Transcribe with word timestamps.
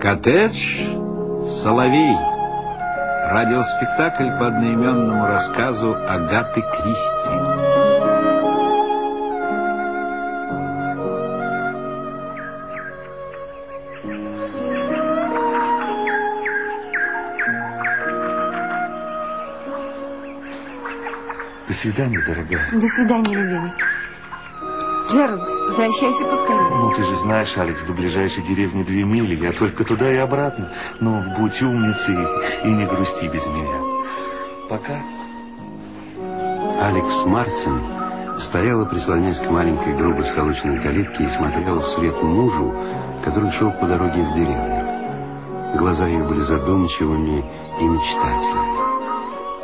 Коттедж 0.00 0.80
«Соловей». 1.46 2.16
Радиоспектакль 3.28 4.30
по 4.38 4.46
одноименному 4.46 5.26
рассказу 5.26 5.94
Агаты 5.94 6.62
Кристи. 6.62 7.60
До 21.68 21.74
свидания, 21.74 22.22
дорогая. 22.26 22.70
До 22.72 22.86
свидания, 22.86 23.34
любимый. 23.34 23.72
Джеральд, 25.10 25.42
возвращайся 25.66 26.24
поскорее. 26.24 26.70
Ну, 26.70 26.94
ты 26.94 27.02
же 27.02 27.16
знаешь, 27.16 27.56
Алекс, 27.58 27.82
до 27.82 27.92
ближайшей 27.92 28.44
деревни 28.44 28.84
две 28.84 29.02
мили. 29.02 29.34
Я 29.34 29.52
только 29.52 29.82
туда 29.84 30.12
и 30.12 30.16
обратно. 30.16 30.72
Но 31.00 31.24
будь 31.36 31.60
умницей 31.62 32.16
и 32.62 32.68
не 32.68 32.86
грусти 32.86 33.26
без 33.26 33.44
меня. 33.46 33.80
Пока. 34.68 35.02
Алекс 36.80 37.24
Мартин 37.26 37.82
стояла, 38.38 38.84
прислонясь 38.84 39.38
к 39.38 39.50
маленькой 39.50 39.96
грубо 39.96 40.22
сколоченной 40.22 40.78
калитке 40.78 41.24
и 41.24 41.28
смотрела 41.28 41.80
вслед 41.80 42.22
мужу, 42.22 42.72
который 43.24 43.50
шел 43.50 43.72
по 43.72 43.86
дороге 43.86 44.22
в 44.22 44.32
деревню. 44.32 44.86
Глаза 45.76 46.06
ее 46.06 46.22
были 46.22 46.40
задумчивыми 46.40 47.44
и 47.80 47.84
мечтательными. 47.84 48.80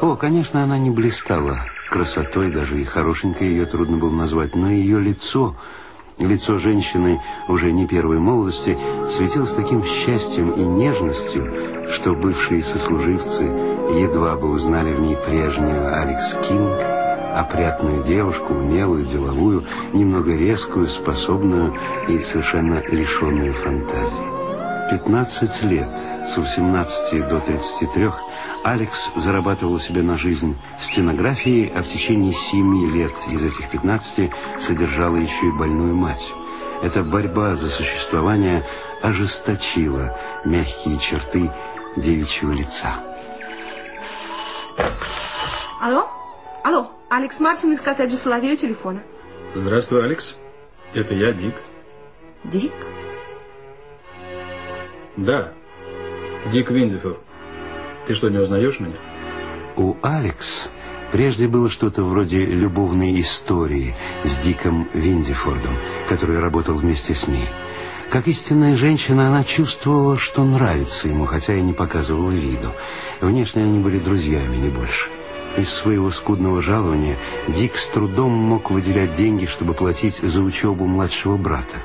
О, 0.01 0.17
конечно, 0.17 0.65
она 0.65 0.77
не 0.77 0.91
блистала 0.91 1.61
красотой, 1.97 2.53
даже 2.53 2.79
и 2.79 2.85
хорошенькой 2.85 3.49
ее 3.49 3.65
трудно 3.65 3.97
было 3.97 4.13
назвать, 4.13 4.55
но 4.55 4.71
ее 4.71 5.01
лицо, 5.01 5.57
лицо 6.19 6.59
женщины 6.59 7.23
уже 7.49 7.73
не 7.73 7.87
первой 7.87 8.19
молодости, 8.19 8.77
светилось 9.09 9.55
таким 9.55 9.83
счастьем 9.83 10.51
и 10.51 10.61
нежностью, 10.61 11.89
что 11.91 12.13
бывшие 12.13 12.63
сослуживцы 12.63 13.45
едва 13.45 14.37
бы 14.37 14.51
узнали 14.51 14.93
в 14.93 15.01
ней 15.01 15.17
прежнюю 15.17 15.97
Алекс 15.99 16.35
Кинг, 16.47 16.77
опрятную 17.35 18.05
девушку, 18.05 18.53
умелую, 18.53 19.07
деловую, 19.07 19.65
немного 19.95 20.37
резкую, 20.37 20.89
способную 20.89 21.75
и 22.09 22.19
совершенно 22.19 22.83
лишенную 22.91 23.55
фантазии. 23.55 24.26
15 24.91 25.63
лет, 25.65 25.89
с 26.27 26.37
18 26.37 27.29
до 27.29 27.41
33, 27.41 28.11
Алекс 28.65 29.11
зарабатывал 29.17 29.81
себе 29.81 30.03
на 30.03 30.17
жизнь 30.17 30.57
стенографией, 30.81 31.73
а 31.75 31.83
в 31.83 31.89
течение 31.89 32.33
7 32.33 32.95
лет 32.95 33.13
из 33.29 33.43
этих 33.43 33.69
15 33.71 34.31
содержала 34.61 35.17
еще 35.17 35.47
и 35.47 35.59
больную 35.59 35.95
мать. 35.95 36.27
Эта 36.83 37.03
борьба 37.03 37.57
за 37.57 37.69
существование 37.69 38.65
ожесточила 39.03 40.17
мягкие 40.45 40.99
черты 40.99 41.51
девичьего 41.97 42.53
лица. 42.53 42.95
Алло? 45.81 46.09
Алло, 46.63 46.91
Алекс 47.09 47.39
Мартин 47.41 47.73
из 47.73 47.81
коттеджа 47.81 48.17
Соловей 48.17 48.57
телефона. 48.57 49.01
Здравствуй, 49.55 50.05
Алекс. 50.05 50.37
Это 50.95 51.15
я, 51.15 51.33
Дик. 51.33 51.55
Дик? 52.45 52.73
Да, 55.17 55.53
Дик 56.53 56.71
Виндифор. 56.71 57.19
Ты 58.07 58.15
что, 58.15 58.29
не 58.29 58.39
узнаешь 58.39 58.81
меня? 58.81 58.97
У 59.77 59.97
Алекс 60.03 60.69
прежде 61.11 61.49
было 61.49 61.71
что-то 61.71 62.03
вроде 62.03 62.45
любовной 62.45 63.21
истории 63.21 63.95
с 64.25 64.39
Диком 64.39 64.89
Виндифордом, 64.93 65.73
который 66.09 66.39
работал 66.39 66.75
вместе 66.75 67.15
с 67.15 67.29
ней. 67.29 67.49
Как 68.11 68.29
истинная 68.29 68.77
женщина, 68.77 69.29
она 69.29 69.43
чувствовала, 69.43 70.19
что 70.19 70.45
нравится 70.45 71.09
ему, 71.09 71.25
хотя 71.25 71.55
и 71.55 71.63
не 71.63 71.73
показывала 71.73 72.31
виду. 72.31 72.73
Внешне 73.21 73.65
они 73.65 73.81
были 73.81 73.99
друзьями, 73.99 74.57
не 74.57 74.69
больше. 74.69 75.09
Из 75.57 75.71
своего 75.71 76.11
скудного 76.11 76.61
жалования 76.61 77.17
Дик 77.49 77.77
с 77.77 77.89
трудом 77.89 78.33
мог 78.33 78.71
выделять 78.71 79.15
деньги, 79.15 79.47
чтобы 79.47 79.73
платить 79.73 80.19
за 80.19 80.43
учебу 80.43 80.85
младшего 80.85 81.39
брата. 81.39 81.77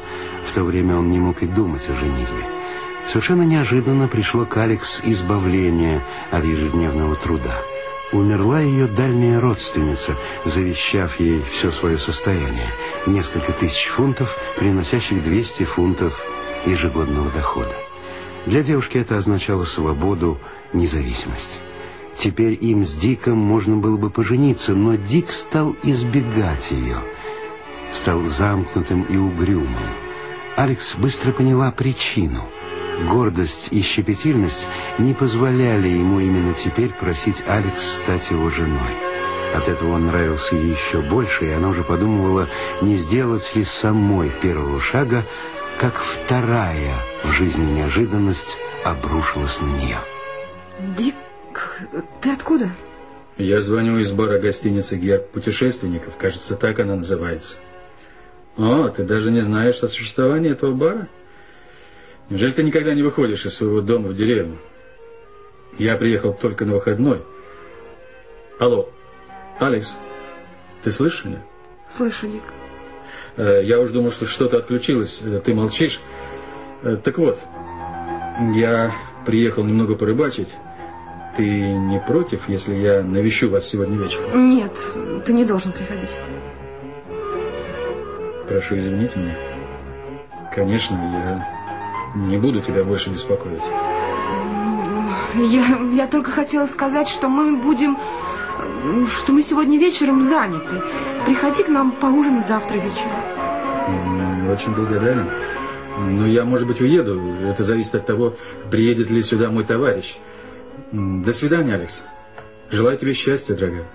В 0.46 0.54
то 0.54 0.64
время 0.64 0.98
он 0.98 1.10
не 1.10 1.20
мог 1.20 1.42
и 1.42 1.48
думать 1.48 1.88
о 1.90 1.96
женитьбе. 1.96 2.61
Совершенно 3.08 3.44
неожиданно 3.44 4.08
пришло 4.08 4.46
к 4.46 4.58
Алекс 4.58 5.02
избавление 5.04 6.04
от 6.32 6.46
ежедневного 6.46 7.16
труда. 7.16 7.58
Умерла 8.12 8.60
ее 8.60 8.88
дальняя 8.88 9.40
родственница, 9.40 10.16
завещав 10.44 11.20
ей 11.20 11.44
все 11.50 11.72
свое 11.72 11.98
состояние. 11.98 12.70
Несколько 13.08 13.54
тысяч 13.54 13.86
фунтов, 13.86 14.36
приносящих 14.58 15.24
200 15.24 15.64
фунтов 15.64 16.22
ежегодного 16.66 17.32
дохода. 17.32 17.74
Для 18.46 18.64
девушки 18.64 18.98
это 18.98 19.18
означало 19.18 19.64
свободу, 19.64 20.40
независимость. 20.74 21.60
Теперь 22.16 22.58
им 22.60 22.86
с 22.86 22.94
Диком 22.94 23.38
можно 23.38 23.78
было 23.78 23.98
бы 23.98 24.10
пожениться, 24.10 24.74
но 24.74 24.96
Дик 24.96 25.32
стал 25.32 25.76
избегать 25.84 26.72
ее. 26.72 26.98
Стал 27.92 28.22
замкнутым 28.24 29.04
и 29.04 29.16
угрюмым. 29.16 29.90
Алекс 30.58 30.96
быстро 30.96 31.32
поняла 31.32 31.72
причину– 31.72 32.46
Гордость 33.10 33.70
и 33.72 33.82
щепетильность 33.82 34.68
не 34.98 35.14
позволяли 35.14 35.88
ему 35.88 36.20
именно 36.20 36.54
теперь 36.54 36.90
просить 36.90 37.44
Алекс 37.48 37.82
стать 37.82 38.30
его 38.30 38.50
женой. 38.50 38.96
От 39.56 39.68
этого 39.68 39.94
он 39.94 40.08
нравился 40.08 40.56
ей 40.56 40.72
еще 40.72 41.02
больше, 41.02 41.46
и 41.46 41.52
она 41.52 41.70
уже 41.70 41.84
подумывала, 41.84 42.48
не 42.82 42.96
сделать 42.96 43.56
ли 43.56 43.64
самой 43.64 44.30
первого 44.30 44.80
шага, 44.80 45.26
как 45.78 45.98
вторая 45.98 46.96
в 47.24 47.32
жизни 47.32 47.66
неожиданность 47.66 48.58
обрушилась 48.86 49.60
на 49.62 49.68
нее. 49.68 49.98
Дик, 50.98 51.16
ты 52.22 52.32
откуда? 52.32 52.72
Я 53.38 53.62
звоню 53.62 53.98
из 53.98 54.12
бара 54.12 54.40
гостиницы 54.40 54.98
«Герб 54.98 55.32
путешественников». 55.32 56.16
Кажется, 56.18 56.56
так 56.56 56.80
она 56.80 56.96
называется. 56.96 57.58
О, 58.58 58.88
ты 58.90 59.04
даже 59.04 59.32
не 59.32 59.42
знаешь 59.42 59.82
о 59.82 59.88
существовании 59.88 60.52
этого 60.52 60.74
бара? 60.74 61.08
Неужели 62.32 62.52
ты 62.54 62.64
никогда 62.64 62.94
не 62.94 63.04
выходишь 63.04 63.46
из 63.46 63.56
своего 63.56 63.82
дома 63.82 64.08
в 64.08 64.16
деревню? 64.16 64.58
Я 65.78 65.98
приехал 65.98 66.34
только 66.34 66.64
на 66.64 66.76
выходной. 66.76 67.22
Алло, 68.58 68.90
Алекс, 69.60 69.98
ты 70.82 70.92
слышишь 70.92 71.26
меня? 71.26 71.44
Слышу, 71.90 72.28
Ник. 72.28 72.44
Э, 73.36 73.60
я 73.66 73.82
уж 73.82 73.90
думал, 73.90 74.12
что 74.12 74.26
что-то 74.26 74.58
отключилось. 74.58 75.22
Э, 75.22 75.42
ты 75.44 75.54
молчишь. 75.54 76.00
Э, 76.84 76.96
так 77.04 77.18
вот, 77.18 77.38
я 78.56 78.94
приехал 79.26 79.66
немного 79.66 79.96
порыбачить. 79.96 80.56
Ты 81.36 81.44
не 81.44 82.00
против, 82.00 82.48
если 82.48 82.76
я 82.76 83.04
навещу 83.04 83.50
вас 83.50 83.68
сегодня 83.68 83.98
вечером? 83.98 84.52
Нет, 84.52 84.72
ты 85.26 85.34
не 85.34 85.44
должен 85.44 85.74
приходить. 85.74 86.18
Прошу 88.48 88.80
извинить 88.80 89.18
меня. 89.18 89.38
Конечно, 90.56 90.96
я 90.96 91.61
не 92.16 92.38
буду 92.38 92.62
тебя 92.62 92.84
больше 92.84 93.10
беспокоить. 93.10 93.64
Я, 95.36 95.80
я 95.94 96.08
только 96.08 96.32
хотела 96.32 96.66
сказать, 96.66 97.08
что 97.08 97.30
мы 97.30 97.56
будем... 97.56 97.98
Что 99.10 99.32
мы 99.32 99.42
сегодня 99.42 99.78
вечером 99.78 100.22
заняты. 100.22 100.82
Приходи 101.26 101.64
к 101.64 101.70
нам 101.70 101.92
поужинать 101.92 102.48
завтра 102.48 102.76
вечером. 102.76 104.52
Очень 104.52 104.74
благодарен. 104.74 105.30
Но 105.98 106.26
я, 106.26 106.46
может 106.46 106.68
быть, 106.68 106.82
уеду. 106.82 107.22
Это 107.44 107.64
зависит 107.64 107.96
от 107.96 108.06
того, 108.06 108.36
приедет 108.70 109.10
ли 109.10 109.22
сюда 109.24 109.50
мой 109.50 109.64
товарищ. 109.64 110.18
До 110.92 111.32
свидания, 111.32 111.76
Алекс. 111.76 112.04
Желаю 112.70 112.98
тебе 112.98 113.14
счастья, 113.14 113.54
дорогая. 113.56 113.86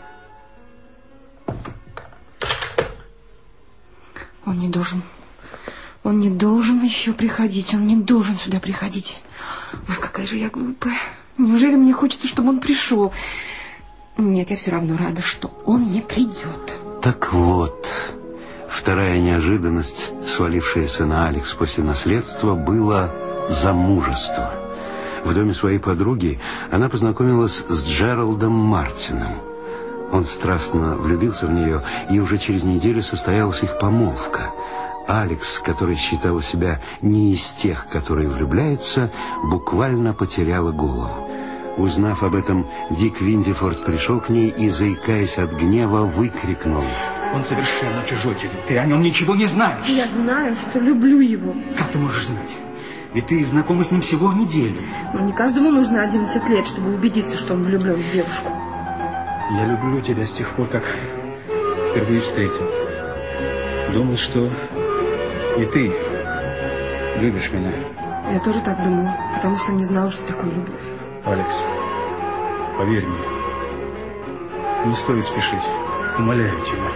Он 4.45 4.59
не 4.59 4.68
должен 4.68 5.03
он 6.06 6.20
не 6.20 6.30
должен 6.30 6.80
еще 6.84 7.12
приходить, 7.12 7.74
он 7.74 7.84
не 7.88 7.97
должен 7.97 8.36
сюда 8.36 8.60
приходить. 8.60 9.20
Ой, 9.88 9.97
какая 10.00 10.24
же 10.24 10.36
я 10.36 10.50
глупая. 10.50 11.00
Неужели 11.36 11.74
мне 11.74 11.92
хочется, 11.92 12.28
чтобы 12.28 12.50
он 12.50 12.60
пришел? 12.60 13.12
Нет, 14.16 14.50
я 14.50 14.56
все 14.56 14.70
равно 14.70 14.97
рада, 14.97 15.20
что 15.20 15.50
он 15.66 15.91
не 15.91 16.00
придет. 16.00 16.78
Так 17.03 17.32
вот, 17.32 17.88
вторая 18.68 19.18
неожиданность, 19.18 20.10
свалившаяся 20.24 21.06
на 21.06 21.26
Алекс 21.26 21.53
после 21.53 21.82
наследства, 21.82 22.54
было 22.54 23.12
замужество. 23.48 24.54
В 25.24 25.34
доме 25.34 25.54
своей 25.54 25.80
подруги 25.80 26.38
она 26.70 26.88
познакомилась 26.88 27.64
с 27.68 27.84
Джералдом 27.84 28.53
Мартином. 28.53 29.41
Он 30.12 30.24
страстно 30.24 30.94
влюбился 30.94 31.48
в 31.48 31.53
нее, 31.53 31.82
и 32.08 32.20
уже 32.20 32.38
через 32.38 32.62
неделю 32.62 33.03
состоялась 33.03 33.64
их 33.64 33.76
помолвка– 33.80 34.53
Алекс, 35.06 35.58
которая 35.58 35.97
считала 35.97 36.42
себя 36.42 36.80
не 37.00 37.32
из 37.32 37.53
тех, 37.53 37.88
которые 37.88 38.28
влюбляются, 38.28 39.10
буквально 39.44 40.14
потеряла 40.14 40.72
голову. 40.72 41.30
Узнав 41.76 42.22
об 42.22 42.34
этом, 42.34 42.66
Дик 42.91 43.20
Виндифорд 43.20 43.84
пришел 43.84 44.20
к 44.20 44.30
ней 44.30 44.48
и, 44.48 44.70
заикаясь 44.70 45.38
от 45.38 45.53
гнева, 45.53 46.06
выкрикнул. 46.06 46.84
Он 47.34 47.42
совершенно 47.42 48.03
чужой 48.06 48.34
тебе. 48.34 48.53
Ты 48.66 48.78
о 48.78 48.86
нем 48.86 49.03
ничего 49.03 49.34
не 49.34 49.47
знаешь. 49.47 49.86
Я 49.86 50.06
знаю, 50.08 50.54
что 50.54 50.78
люблю 50.78 51.20
его. 51.20 51.54
Как 51.76 51.91
ты 51.92 51.98
можешь 51.98 52.28
знать? 52.28 52.54
Ведь 53.12 53.26
ты 53.26 53.44
знакома 53.44 53.84
с 53.84 53.91
ним 53.91 54.00
всего 54.00 54.32
неделю. 54.32 54.76
Но 55.12 55.20
не 55.20 55.32
каждому 55.32 55.70
нужно 55.70 56.03
11 56.03 56.48
лет, 56.48 56.66
чтобы 56.66 56.94
убедиться, 56.94 57.36
что 57.36 57.54
он 57.54 57.62
влюблен 57.62 58.03
в 58.03 58.12
девушку. 58.12 58.50
Я 59.53 59.66
люблю 59.66 60.00
тебя 60.00 60.24
с 60.24 60.32
тех 60.32 60.48
пор, 60.50 60.66
как 60.68 60.82
впервые 61.91 62.20
встретил. 62.20 62.68
Думал, 63.92 64.16
что 64.16 64.50
и 65.58 65.64
ты 65.64 65.92
любишь 67.18 67.50
меня. 67.50 67.72
Я 68.32 68.41
тоже 68.41 68.60
так 68.60 68.82
думала, 68.82 69.16
потому 69.34 69.56
что 69.56 69.72
не 69.72 69.84
знала, 69.84 70.10
что 70.10 70.26
такое 70.26 70.50
любовь. 70.50 70.74
Алекс, 71.24 71.64
поверь 72.78 73.06
мне, 73.06 73.18
не 74.86 74.94
стоит 74.94 75.24
спешить. 75.24 75.62
Умоляю 76.18 76.60
тебя. 76.62 76.91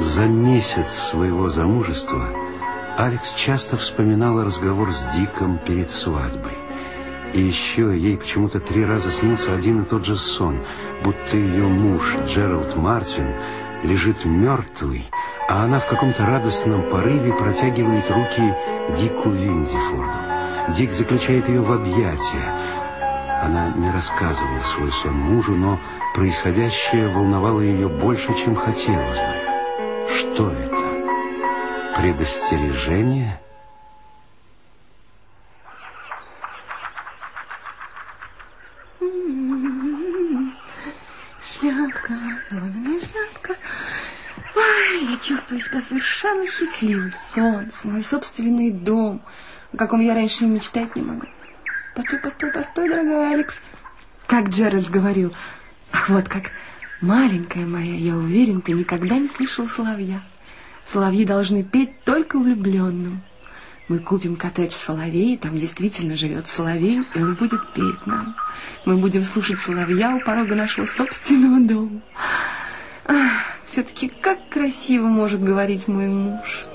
За 0.00 0.26
месяц 0.26 0.92
своего 0.92 1.48
замужества 1.48 2.28
Алекс 2.98 3.32
часто 3.32 3.76
вспоминала 3.76 4.44
разговор 4.44 4.92
с 4.92 5.16
Диком 5.16 5.58
перед 5.58 5.90
свадьбой. 5.90 6.59
И 7.32 7.40
еще 7.40 7.96
ей 7.96 8.16
почему-то 8.16 8.58
три 8.58 8.84
раза 8.84 9.10
снился 9.10 9.54
один 9.54 9.82
и 9.82 9.84
тот 9.84 10.04
же 10.04 10.16
сон, 10.16 10.58
будто 11.04 11.36
ее 11.36 11.64
муж 11.64 12.16
Джеральд 12.26 12.76
Мартин 12.76 13.26
лежит 13.84 14.24
мертвый, 14.24 15.04
а 15.48 15.64
она 15.64 15.78
в 15.78 15.86
каком-то 15.86 16.26
радостном 16.26 16.90
порыве 16.90 17.32
протягивает 17.32 18.10
руки 18.10 18.54
Дику 18.96 19.30
Виндифорду. 19.30 20.18
Дик 20.76 20.92
заключает 20.92 21.48
ее 21.48 21.60
в 21.62 21.72
объятия. 21.72 22.54
Она 23.42 23.72
не 23.76 23.90
рассказывала 23.90 24.60
свой 24.60 24.92
сон 24.92 25.14
мужу, 25.14 25.54
но 25.54 25.80
происходящее 26.14 27.08
волновало 27.08 27.60
ее 27.60 27.88
больше, 27.88 28.28
чем 28.34 28.54
хотелось 28.54 29.16
бы. 29.16 30.08
Что 30.14 30.50
это? 30.50 31.96
Предостережение? 31.96 33.40
Шляпка, 33.40 33.49
чувствую 45.50 45.60
себя 45.60 45.80
совершенно 45.80 46.46
счастливой. 46.46 47.12
Солнце, 47.34 47.88
мой 47.88 48.04
собственный 48.04 48.70
дом, 48.70 49.20
о 49.72 49.76
каком 49.76 50.00
я 50.00 50.14
раньше 50.14 50.44
и 50.44 50.46
мечтать 50.46 50.94
не 50.94 51.02
могла. 51.02 51.28
Постой, 51.94 52.18
постой, 52.20 52.52
постой, 52.52 52.88
дорогая 52.88 53.34
Алекс. 53.34 53.60
Как 54.26 54.48
Джеральд 54.50 54.88
говорил, 54.90 55.34
ах, 55.92 56.08
вот 56.08 56.28
как, 56.28 56.52
маленькая 57.00 57.66
моя, 57.66 57.96
я 57.96 58.16
уверен, 58.16 58.60
ты 58.60 58.72
никогда 58.72 59.18
не 59.18 59.26
слышал 59.26 59.66
соловья. 59.66 60.22
Соловьи 60.84 61.24
должны 61.24 61.64
петь 61.64 62.04
только 62.04 62.38
влюбленным. 62.38 63.22
Мы 63.88 63.98
купим 63.98 64.36
коттедж 64.36 64.70
соловей, 64.70 65.36
там 65.36 65.58
действительно 65.58 66.16
живет 66.16 66.46
соловей, 66.46 67.04
и 67.12 67.18
он 67.20 67.34
будет 67.34 67.60
петь 67.72 68.06
нам. 68.06 68.36
Мы 68.84 68.98
будем 68.98 69.24
слушать 69.24 69.58
соловья 69.58 70.14
у 70.14 70.20
порога 70.20 70.54
нашего 70.54 70.86
собственного 70.86 71.60
дома. 71.66 72.00
Все-таки 73.70 74.08
как 74.08 74.48
красиво 74.48 75.06
может 75.06 75.44
говорить 75.44 75.86
мой 75.86 76.08
муж. 76.08 76.66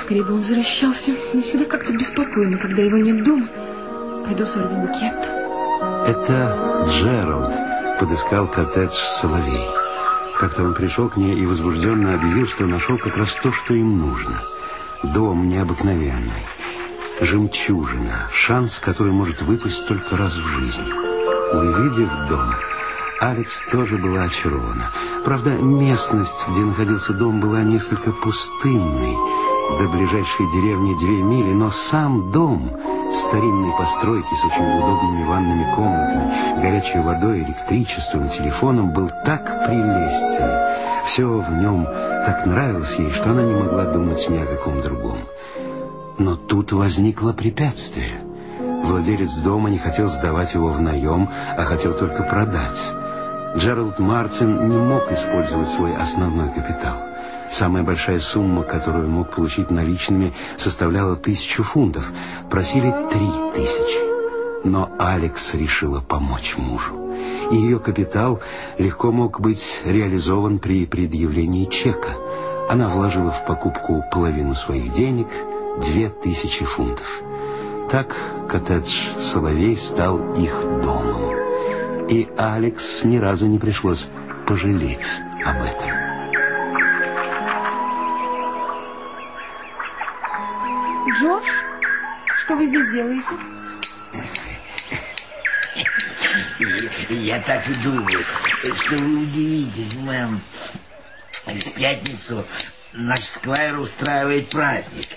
Скорее 0.00 0.24
бы 0.24 0.32
он 0.32 0.38
возвращался. 0.38 1.12
Мне 1.34 1.42
всегда 1.42 1.66
как-то 1.66 1.92
беспокойно, 1.92 2.56
когда 2.56 2.80
его 2.80 2.96
нет 2.96 3.22
дома. 3.24 3.46
Пойду 4.24 4.46
сорву 4.46 4.74
букет. 4.86 5.28
Это 6.06 6.88
Джеральд 6.88 7.98
подыскал 8.00 8.48
коттедж 8.48 8.94
Соловей. 9.20 9.66
Как-то 10.38 10.64
он 10.64 10.72
пришел 10.72 11.10
к 11.10 11.18
ней 11.18 11.38
и 11.38 11.44
возбужденно 11.44 12.14
объявил, 12.14 12.46
что 12.46 12.64
нашел 12.64 12.96
как 12.96 13.18
раз 13.18 13.34
то, 13.42 13.52
что 13.52 13.74
им 13.74 13.98
нужно. 13.98 14.42
Дом 15.02 15.46
необыкновенный. 15.46 16.46
Жемчужина. 17.20 18.30
Шанс, 18.32 18.78
который 18.78 19.12
может 19.12 19.42
выпасть 19.42 19.86
только 19.86 20.16
раз 20.16 20.34
в 20.36 20.46
жизни. 20.46 20.90
Увидев 21.52 22.08
дом, 22.30 22.54
Алекс 23.20 23.62
тоже 23.72 23.98
была 23.98 24.24
очарована. 24.24 24.92
Правда, 25.28 25.50
местность, 25.50 26.48
где 26.48 26.60
находился 26.62 27.12
дом, 27.12 27.38
была 27.38 27.60
несколько 27.62 28.12
пустынной. 28.12 29.14
До 29.78 29.86
ближайшей 29.86 30.46
деревни 30.54 30.98
две 30.98 31.22
мили, 31.22 31.52
но 31.52 31.68
сам 31.68 32.32
дом 32.32 32.70
старинной 33.12 33.76
постройки 33.76 34.34
с 34.34 34.44
очень 34.46 34.78
удобными 34.78 35.24
ванными 35.26 35.74
комнатами, 35.74 36.62
горячей 36.62 37.00
водой, 37.00 37.40
электричеством, 37.40 38.26
телефоном 38.26 38.94
был 38.94 39.10
так 39.26 39.66
прелестен. 39.66 41.04
Все 41.04 41.26
в 41.26 41.52
нем 41.52 41.84
так 42.24 42.46
нравилось 42.46 42.98
ей, 42.98 43.12
что 43.12 43.32
она 43.32 43.42
не 43.42 43.52
могла 43.52 43.84
думать 43.84 44.26
ни 44.30 44.38
о 44.38 44.46
каком 44.46 44.80
другом. 44.80 45.18
Но 46.16 46.36
тут 46.36 46.72
возникло 46.72 47.34
препятствие. 47.34 48.22
Владелец 48.82 49.34
дома 49.34 49.68
не 49.68 49.76
хотел 49.76 50.08
сдавать 50.08 50.54
его 50.54 50.70
в 50.70 50.80
наем, 50.80 51.28
а 51.54 51.64
хотел 51.64 51.92
только 51.92 52.22
продать. 52.22 52.80
Джеральд 53.56 53.98
Мартин 53.98 54.68
не 54.68 54.76
мог 54.76 55.10
использовать 55.10 55.68
свой 55.68 55.94
основной 55.96 56.52
капитал. 56.52 56.96
Самая 57.50 57.82
большая 57.82 58.20
сумма, 58.20 58.62
которую 58.62 59.06
он 59.06 59.12
мог 59.12 59.34
получить 59.34 59.70
наличными, 59.70 60.34
составляла 60.58 61.16
тысячу 61.16 61.62
фунтов. 61.62 62.12
Просили 62.50 62.94
три 63.10 63.28
тысячи. 63.54 64.66
Но 64.66 64.90
Алекс 64.98 65.54
решила 65.54 66.00
помочь 66.00 66.56
мужу. 66.58 66.94
И 67.50 67.56
ее 67.56 67.78
капитал 67.78 68.40
легко 68.76 69.12
мог 69.12 69.40
быть 69.40 69.80
реализован 69.84 70.58
при 70.58 70.84
предъявлении 70.84 71.64
чека. 71.64 72.10
Она 72.68 72.88
вложила 72.90 73.30
в 73.30 73.46
покупку 73.46 74.04
половину 74.12 74.54
своих 74.54 74.92
денег, 74.92 75.28
две 75.80 76.10
тысячи 76.10 76.64
фунтов. 76.66 77.22
Так 77.90 78.14
коттедж 78.46 78.94
«Соловей» 79.18 79.76
стал 79.78 80.34
их 80.34 80.62
домом. 80.82 81.37
И 82.08 82.26
Алекс 82.38 83.04
ни 83.04 83.18
разу 83.18 83.46
не 83.46 83.58
пришлось 83.58 84.06
пожалеть 84.46 85.06
об 85.44 85.60
этом. 85.62 85.90
Джош, 91.20 91.44
что 92.38 92.56
вы 92.56 92.66
здесь 92.66 92.88
делаете? 92.92 93.34
Я 97.10 97.40
так 97.40 97.68
и 97.68 97.74
думаю, 97.74 98.24
что 98.62 98.96
вы 98.96 99.22
удивитесь, 99.24 99.94
мэм. 99.94 100.40
В 101.44 101.70
пятницу 101.72 102.44
наш 102.92 103.20
сквайр 103.24 103.78
устраивает 103.78 104.48
праздник. 104.48 105.08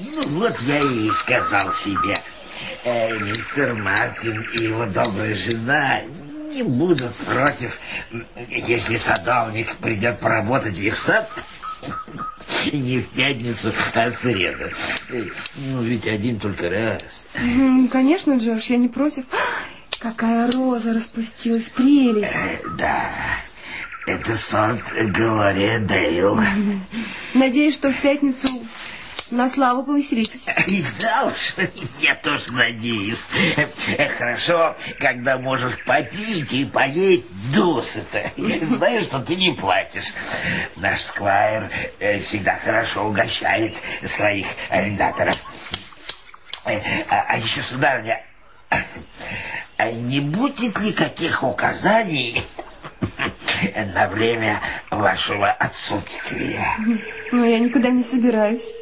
Ну, 0.00 0.22
вот 0.38 0.58
я 0.60 0.78
и 0.80 1.10
сказал 1.10 1.70
себе, 1.72 2.14
э, 2.84 3.18
мистер 3.18 3.74
Мартин 3.74 4.42
и 4.52 4.64
его 4.64 4.86
добрая 4.86 5.34
жена 5.34 6.02
не 6.50 6.62
будут 6.62 7.14
против, 7.16 7.78
если 8.48 8.96
садовник 8.96 9.76
придет 9.76 10.20
поработать 10.20 10.74
в 10.74 10.80
их 10.80 10.98
сад 10.98 11.28
не 12.72 13.00
в 13.00 13.08
пятницу, 13.08 13.72
а 13.94 14.10
в 14.10 14.16
среду. 14.16 14.70
Ну, 15.10 15.82
ведь 15.82 16.06
один 16.06 16.38
только 16.38 16.68
раз. 16.70 17.02
Конечно, 17.90 18.36
Джош, 18.36 18.64
я 18.66 18.76
не 18.76 18.88
против. 18.88 19.24
Какая 20.00 20.50
роза 20.50 20.92
распустилась, 20.92 21.68
прелесть. 21.68 22.34
Э, 22.34 22.68
Да, 22.78 23.10
это 24.06 24.34
сорт 24.36 24.82
Глория 25.12 25.78
Дейл. 25.78 26.38
Надеюсь, 27.34 27.74
что 27.74 27.90
в 27.90 28.00
пятницу 28.00 28.48
на 29.30 29.48
славу 29.48 29.82
повеселитесь. 29.84 30.46
Да 31.00 31.24
уж, 31.24 31.54
я 32.00 32.14
тоже 32.14 32.52
надеюсь. 32.52 33.24
Хорошо, 34.18 34.76
когда 34.98 35.38
можешь 35.38 35.82
попить 35.84 36.52
и 36.52 36.64
поесть 36.64 37.24
досыта. 37.54 38.30
Знаешь, 38.36 39.04
что 39.04 39.20
ты 39.20 39.36
не 39.36 39.52
платишь. 39.52 40.12
Наш 40.76 41.00
сквайр 41.02 41.70
э, 42.00 42.20
всегда 42.20 42.56
хорошо 42.56 43.04
угощает 43.08 43.74
своих 44.06 44.46
арендаторов. 44.70 45.36
Э, 46.66 46.80
А, 47.08 47.24
а 47.28 47.38
еще, 47.38 47.60
сударыня, 47.62 48.22
а 49.76 49.90
не 49.90 50.20
будет 50.20 50.80
ли 50.80 50.92
каких 50.92 51.42
указаний 51.42 52.42
на 53.94 54.08
время 54.08 54.60
вашего 54.90 55.50
отсутствия? 55.50 56.64
Но 57.32 57.44
я 57.44 57.58
никуда 57.58 57.90
не 57.90 58.02
собираюсь. 58.02 58.74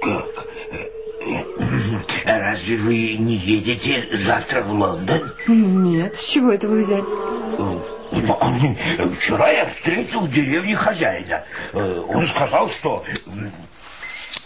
Как? 0.00 0.46
Разве 2.24 2.76
вы 2.76 3.16
не 3.18 3.34
едете 3.34 4.08
завтра 4.12 4.62
в 4.62 4.72
Лондон? 4.72 5.20
Нет, 5.48 6.16
с 6.16 6.28
чего 6.28 6.52
это 6.52 6.68
вы 6.68 6.80
взяли? 6.80 7.04
Вчера 9.16 9.50
я 9.50 9.66
встретил 9.66 10.20
в 10.20 10.30
деревне 10.30 10.76
хозяина. 10.76 11.44
Э, 11.72 12.04
Он 12.08 12.26
сказал, 12.26 12.68
что 12.70 13.04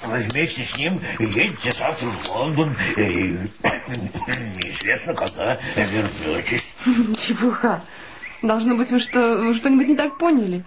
вы 0.04 0.18
вместе 0.18 0.64
с 0.64 0.78
ним 0.78 1.00
едете 1.18 1.70
завтра 1.76 2.06
в 2.06 2.30
Лондон. 2.34 2.76
И 2.96 3.02
неизвестно, 4.56 5.14
когда 5.14 5.58
вернетесь. 5.74 6.74
Чепуха. 7.18 7.84
Должно 8.42 8.76
быть, 8.76 8.90
вы 8.90 9.00
что, 9.00 9.52
что-нибудь 9.54 9.88
не 9.88 9.96
так 9.96 10.18
поняли. 10.18 10.64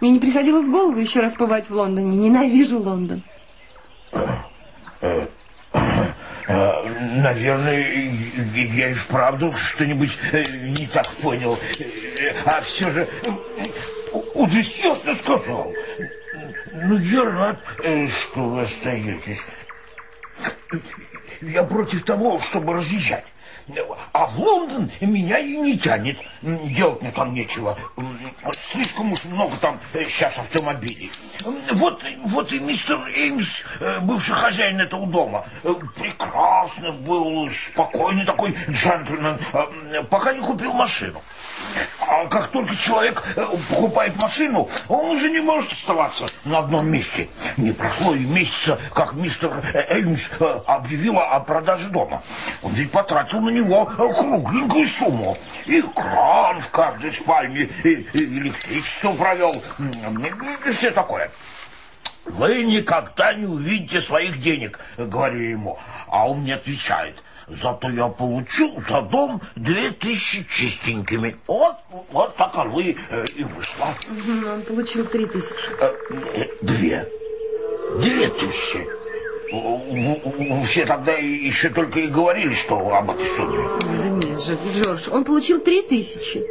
Мне 0.00 0.10
не 0.10 0.18
приходило 0.20 0.60
в 0.60 0.70
голову 0.70 0.98
еще 0.98 1.20
раз 1.20 1.34
побывать 1.34 1.70
в 1.70 1.74
Лондоне. 1.74 2.16
Ненавижу 2.16 2.78
Лондон. 2.78 3.22
Наверное, 6.48 8.12
я 8.54 8.90
и 8.90 8.94
вправду 8.94 9.52
что-нибудь 9.52 10.16
э, 10.32 10.44
не 10.62 10.86
так 10.86 11.08
понял. 11.16 11.58
Э, 12.20 12.34
А 12.44 12.60
все 12.60 12.90
же, 12.90 13.08
же 14.48 14.60
ясно 14.60 15.14
сказал. 15.16 15.72
Ну, 16.72 16.98
я 16.98 17.24
рад, 17.24 17.58
э, 17.82 18.06
что 18.06 18.44
вы 18.44 18.60
остаетесь. 18.62 19.40
Я 21.40 21.64
против 21.64 22.04
того, 22.04 22.38
чтобы 22.40 22.74
разъезжать. 22.74 23.24
А 24.12 24.26
в 24.26 24.38
Лондон 24.38 24.90
меня 25.00 25.38
и 25.38 25.56
не 25.56 25.78
тянет. 25.78 26.18
Делать 26.42 27.02
мне 27.02 27.10
там 27.10 27.34
нечего. 27.34 27.76
Слишком 28.70 29.12
уж 29.12 29.24
много 29.24 29.56
там 29.56 29.80
э, 29.92 30.04
сейчас 30.04 30.38
автомобилей. 30.38 31.10
Вот, 31.72 32.04
вот 32.26 32.52
и 32.52 32.60
мистер 32.60 32.98
Эймс, 33.14 33.48
э, 33.80 33.98
бывший 34.00 34.34
хозяин 34.34 34.80
этого 34.80 35.06
дома, 35.06 35.46
э, 35.64 35.74
прекрасный 35.96 36.92
был, 36.92 37.50
спокойный 37.50 38.24
такой 38.24 38.56
джентльмен, 38.68 39.38
э, 39.52 40.02
пока 40.04 40.32
не 40.32 40.40
купил 40.40 40.72
машину. 40.72 41.20
А 42.08 42.26
как 42.26 42.48
только 42.48 42.76
человек 42.76 43.22
э, 43.34 43.44
покупает 43.68 44.20
машину, 44.22 44.68
он 44.88 45.10
уже 45.10 45.28
не 45.28 45.40
может 45.40 45.72
оставаться 45.72 46.26
на 46.44 46.60
одном 46.60 46.88
месте. 46.88 47.28
Не 47.56 47.72
прошло 47.72 48.14
и 48.14 48.24
месяца, 48.24 48.78
как 48.94 49.14
мистер 49.14 49.60
Эльмс 49.74 50.22
э, 50.38 50.60
объявила 50.66 51.24
о 51.24 51.40
продаже 51.40 51.88
дома. 51.88 52.22
Он 52.62 52.72
ведь 52.72 52.92
потратил 52.92 53.40
на 53.40 53.50
него 53.56 53.90
э, 53.90 53.96
кругленькую 53.96 54.86
сумму. 54.86 55.36
И 55.66 55.82
кран 55.82 56.60
в 56.60 56.70
каждой 56.70 57.12
спальне, 57.12 57.68
и, 57.84 57.88
и 57.88 58.38
электричество 58.38 59.12
провел, 59.12 59.52
и 60.66 60.70
все 60.72 60.90
такое. 60.90 61.30
Вы 62.24 62.64
никогда 62.64 63.34
не 63.34 63.46
увидите 63.46 64.00
своих 64.00 64.40
денег, 64.40 64.80
говорю 64.96 65.40
ему. 65.40 65.78
А 66.08 66.28
он 66.28 66.40
мне 66.40 66.54
отвечает. 66.54 67.22
Зато 67.48 67.90
я 67.90 68.08
получу 68.08 68.82
за 68.88 69.02
дом 69.02 69.40
две 69.54 69.92
тысячи 69.92 70.42
чистенькими. 70.44 71.36
Вот, 71.46 71.76
вот 72.10 72.36
так 72.36 72.50
оно 72.56 72.80
и, 72.80 72.96
э, 73.10 73.24
и 73.36 73.44
вышло. 73.44 73.86
Мгм, 74.08 74.48
Он 74.48 74.62
получил 74.62 75.06
три 75.06 75.26
тысячи. 75.26 75.70
Э, 75.80 75.94
Две. 76.62 77.08
Две 78.00 78.28
тысячи. 78.30 78.95
Все 80.66 80.86
тогда 80.86 81.12
еще 81.12 81.70
только 81.70 82.00
и 82.00 82.06
говорили, 82.08 82.54
что 82.54 82.76
об 82.94 83.10
этой 83.10 83.26
сумме. 83.36 83.68
Да 83.80 84.08
нет 84.26 84.40
же, 84.40 84.56
Джордж, 84.74 85.08
он 85.10 85.24
получил 85.24 85.60
три 85.60 85.82
тысячи. 85.82 86.44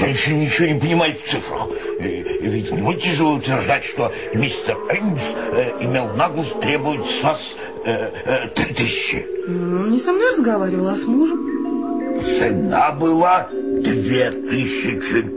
Женщина 0.00 0.38
ничего 0.38 0.68
не 0.68 0.80
понимает 0.80 1.20
в 1.20 1.30
цифрах. 1.30 1.68
Э, 2.00 2.02
Ведь 2.40 2.70
не 2.72 2.82
будете 2.82 3.10
же 3.10 3.24
вы 3.24 3.34
утверждать, 3.36 3.84
что 3.84 4.12
мистер 4.34 4.76
Эймс 4.90 5.20
э, 5.52 5.84
имел 5.84 6.08
наглость 6.14 6.60
требовать 6.60 7.08
с 7.08 7.22
вас 7.22 7.40
э, 7.84 8.48
три 8.54 8.74
тысячи. 8.74 9.26
Ну, 9.46 9.86
не 9.86 9.98
со 10.00 10.12
мной 10.12 10.32
разговаривал, 10.32 10.88
а 10.88 10.96
с 10.96 11.06
мужем. 11.06 12.20
Цена 12.24 12.92
была 12.92 13.48
две 13.52 14.30
тысячи. 14.32 15.30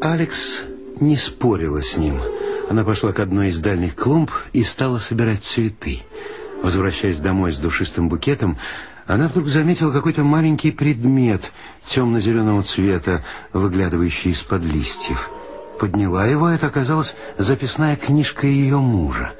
Алекс 0.00 0.62
не 1.00 1.16
спорила 1.16 1.82
с 1.82 1.96
ним. 1.96 2.20
Она 2.68 2.84
пошла 2.84 3.12
к 3.12 3.20
одной 3.20 3.48
из 3.48 3.58
дальних 3.58 3.94
клумб 3.96 4.30
и 4.52 4.62
стала 4.62 4.98
собирать 4.98 5.42
цветы. 5.42 6.02
Возвращаясь 6.62 7.18
домой 7.18 7.52
с 7.52 7.56
душистым 7.56 8.08
букетом, 8.08 8.58
она 9.06 9.28
вдруг 9.28 9.48
заметила 9.48 9.90
какой-то 9.90 10.22
маленький 10.22 10.70
предмет 10.70 11.52
темно-зеленого 11.84 12.62
цвета, 12.62 13.24
выглядывающий 13.52 14.30
из-под 14.30 14.64
листьев. 14.64 15.30
Подняла 15.80 16.26
его, 16.26 16.48
это 16.48 16.68
оказалась 16.68 17.14
записная 17.38 17.96
книжка 17.96 18.46
ее 18.46 18.78
мужа. 18.78 19.32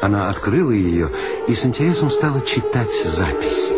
Она 0.00 0.30
открыла 0.30 0.70
ее 0.70 1.10
и 1.48 1.54
с 1.54 1.64
интересом 1.64 2.10
стала 2.10 2.40
читать 2.42 2.92
запись. 3.04 3.70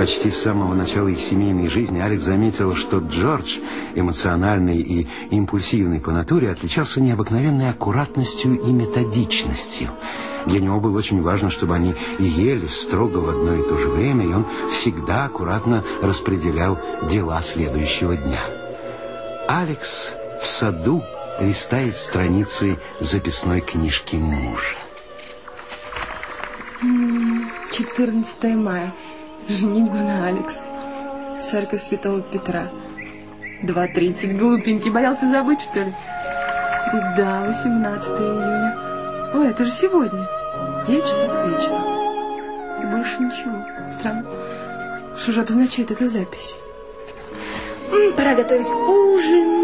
Почти 0.00 0.30
с 0.30 0.40
самого 0.40 0.72
начала 0.72 1.08
их 1.08 1.20
семейной 1.20 1.68
жизни 1.68 2.00
Алекс 2.00 2.22
заметил, 2.22 2.74
что 2.74 3.00
Джордж, 3.00 3.58
эмоциональный 3.94 4.78
и 4.78 5.06
импульсивный 5.30 6.00
по 6.00 6.10
натуре, 6.10 6.50
отличался 6.50 7.02
необыкновенной 7.02 7.68
аккуратностью 7.68 8.58
и 8.58 8.72
методичностью. 8.72 9.90
Для 10.46 10.60
него 10.60 10.80
было 10.80 10.96
очень 10.96 11.20
важно, 11.20 11.50
чтобы 11.50 11.74
они 11.74 11.94
ели 12.18 12.64
строго 12.64 13.18
в 13.18 13.28
одно 13.28 13.54
и 13.56 13.62
то 13.62 13.76
же 13.76 13.88
время, 13.88 14.24
и 14.24 14.32
он 14.32 14.46
всегда 14.72 15.26
аккуратно 15.26 15.84
распределял 16.00 16.78
дела 17.10 17.42
следующего 17.42 18.16
дня. 18.16 18.40
Алекс 19.48 20.14
в 20.40 20.46
саду 20.46 21.02
листает 21.42 21.98
страницы 21.98 22.78
записной 23.00 23.60
книжки 23.60 24.16
мужа. 24.16 24.78
14 27.70 28.56
мая. 28.56 28.94
Женитьба 29.50 29.96
на 29.96 30.28
Алекс. 30.28 30.64
Церковь 31.42 31.82
Святого 31.82 32.22
Петра. 32.22 32.70
2.30. 33.64 34.38
Глупенький. 34.38 34.92
Боялся 34.92 35.28
забыть, 35.28 35.60
что 35.60 35.82
ли? 35.82 35.92
Среда, 36.84 37.46
18 37.46 38.10
июня. 38.10 38.78
Ой, 39.34 39.48
это 39.48 39.64
же 39.64 39.70
сегодня. 39.72 40.28
9 40.86 41.02
часов 41.02 41.32
вечера. 41.46 41.82
И 42.80 42.86
больше 42.94 43.20
ничего. 43.20 43.64
Странно. 43.92 44.24
Что 45.16 45.32
же 45.32 45.40
обозначает 45.40 45.90
эта 45.90 46.06
запись? 46.06 46.56
Пора 48.16 48.36
готовить 48.36 48.70
ужин. 48.70 49.59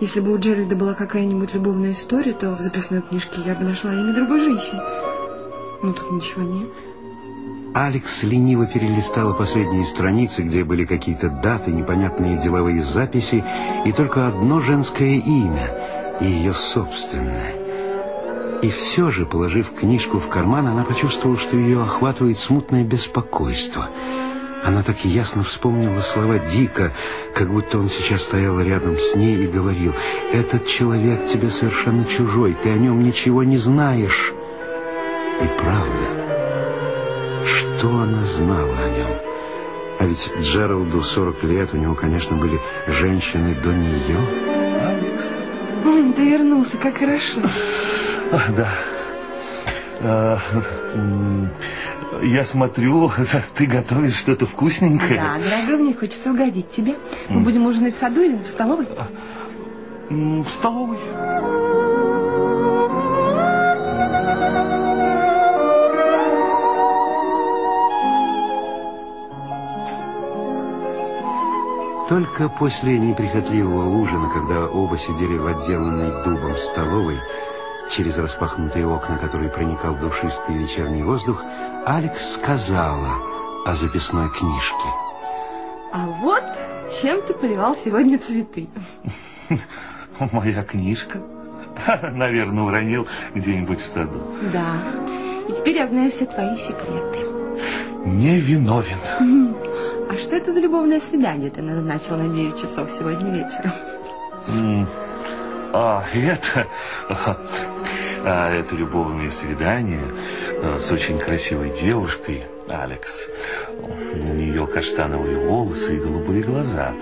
Если 0.00 0.20
бы 0.20 0.32
у 0.32 0.38
Джеральда 0.38 0.76
была 0.76 0.94
какая-нибудь 0.94 1.54
любовная 1.54 1.90
история, 1.90 2.32
то 2.32 2.54
в 2.54 2.60
записной 2.60 3.02
книжке 3.02 3.40
я 3.44 3.54
бы 3.54 3.64
нашла 3.64 3.92
имя 3.92 4.14
другой 4.14 4.40
женщины. 4.40 4.80
Но 5.82 5.92
тут 5.92 6.12
ничего 6.12 6.42
нет. 6.42 6.68
Алекс 7.74 8.22
лениво 8.22 8.66
перелистала 8.66 9.32
последние 9.32 9.84
страницы, 9.86 10.42
где 10.42 10.64
были 10.64 10.84
какие-то 10.84 11.28
даты, 11.28 11.72
непонятные 11.72 12.38
деловые 12.38 12.82
записи, 12.82 13.44
и 13.84 13.92
только 13.92 14.26
одно 14.28 14.60
женское 14.60 15.18
имя, 15.18 15.68
ее 16.20 16.54
собственное. 16.54 17.54
И 18.62 18.70
все 18.70 19.10
же, 19.10 19.26
положив 19.26 19.72
книжку 19.72 20.18
в 20.18 20.28
карман, 20.28 20.66
она 20.66 20.84
почувствовала, 20.84 21.38
что 21.38 21.56
ее 21.56 21.82
охватывает 21.82 22.38
смутное 22.38 22.84
беспокойство. 22.84 23.88
Она 24.64 24.82
так 24.82 25.04
ясно 25.04 25.42
вспомнила 25.42 26.00
слова 26.00 26.38
Дика, 26.38 26.92
как 27.34 27.50
будто 27.50 27.78
он 27.78 27.88
сейчас 27.88 28.22
стоял 28.22 28.60
рядом 28.60 28.98
с 28.98 29.14
ней 29.14 29.36
и 29.36 29.46
говорил, 29.46 29.94
«Этот 30.32 30.66
человек 30.66 31.26
тебе 31.26 31.50
совершенно 31.50 32.04
чужой, 32.04 32.56
ты 32.62 32.70
о 32.70 32.78
нем 32.78 33.02
ничего 33.02 33.44
не 33.44 33.58
знаешь». 33.58 34.32
И 35.40 35.46
правда, 35.58 37.44
что 37.44 37.88
она 37.98 38.24
знала 38.24 38.76
о 38.76 38.90
нем? 38.90 39.18
А 40.00 40.04
ведь 40.04 40.30
Джералду 40.40 41.02
40 41.02 41.42
лет, 41.44 41.70
у 41.72 41.76
него, 41.76 41.94
конечно, 41.94 42.36
были 42.36 42.60
женщины 42.86 43.54
до 43.62 43.72
нее. 43.72 44.18
Ой, 45.84 46.12
ты 46.12 46.30
вернулся, 46.30 46.76
как 46.76 46.98
хорошо. 46.98 47.40
Да. 48.30 48.68
А, 50.00 50.38
Я 52.22 52.44
смотрю, 52.44 53.10
ты 53.54 53.66
готовишь 53.66 54.16
что-то 54.16 54.46
вкусненькое. 54.46 55.20
Да, 55.20 55.38
дорогой, 55.38 55.76
мне 55.78 55.94
хочется 55.94 56.30
угодить 56.30 56.70
тебе. 56.70 56.96
Мы 57.28 57.40
будем 57.40 57.66
ужинать 57.66 57.94
в 57.94 57.96
саду 57.96 58.22
или 58.22 58.36
в 58.36 58.48
столовой? 58.48 58.88
М, 60.10 60.42
В 60.42 60.48
столовой. 60.50 60.98
Только 72.08 72.48
после 72.48 72.98
неприхотливого 72.98 73.98
ужина, 74.00 74.30
когда 74.30 74.66
оба 74.66 74.96
сидели 74.96 75.36
в 75.36 75.46
отделанной 75.46 76.24
дубом 76.24 76.56
столовой, 76.56 77.18
через 77.90 78.18
распахнутые 78.18 78.86
окна, 78.86 79.18
которые 79.18 79.50
проникал 79.50 79.94
душистый 79.94 80.56
вечерний 80.56 81.02
воздух, 81.02 81.42
Алекс 81.86 82.34
сказала 82.34 83.14
о 83.64 83.74
записной 83.74 84.28
книжке. 84.30 84.88
А 85.92 86.06
вот 86.20 86.44
чем 87.00 87.22
ты 87.22 87.34
поливал 87.34 87.76
сегодня 87.76 88.18
цветы. 88.18 88.68
Моя 90.32 90.62
книжка. 90.62 91.20
Наверное, 92.12 92.64
уронил 92.64 93.06
где-нибудь 93.34 93.80
в 93.80 93.86
саду. 93.86 94.20
Да. 94.52 94.76
И 95.48 95.52
теперь 95.52 95.76
я 95.76 95.86
знаю 95.86 96.10
все 96.10 96.26
твои 96.26 96.56
секреты. 96.56 97.18
Не 98.04 98.38
виновен. 98.40 99.54
А 100.10 100.16
что 100.16 100.36
это 100.36 100.52
за 100.52 100.60
любовное 100.60 101.00
свидание 101.00 101.50
ты 101.50 101.60
назначил 101.60 102.16
на 102.16 102.28
9 102.34 102.58
часов 102.58 102.90
сегодня 102.90 103.30
вечером? 103.30 104.88
А, 105.74 106.02
это... 106.14 106.66
А, 108.24 108.52
это 108.52 108.74
любовное 108.74 109.30
свидание 109.30 110.12
а, 110.62 110.78
с 110.78 110.90
очень 110.90 111.18
красивой 111.18 111.72
девушкой, 111.80 112.44
Алекс. 112.68 113.22
У 114.14 114.34
нее 114.34 114.66
каштановые 114.66 115.38
волосы 115.38 115.96
и 115.96 116.00
голубые 116.00 116.42
глаза. 116.42 116.92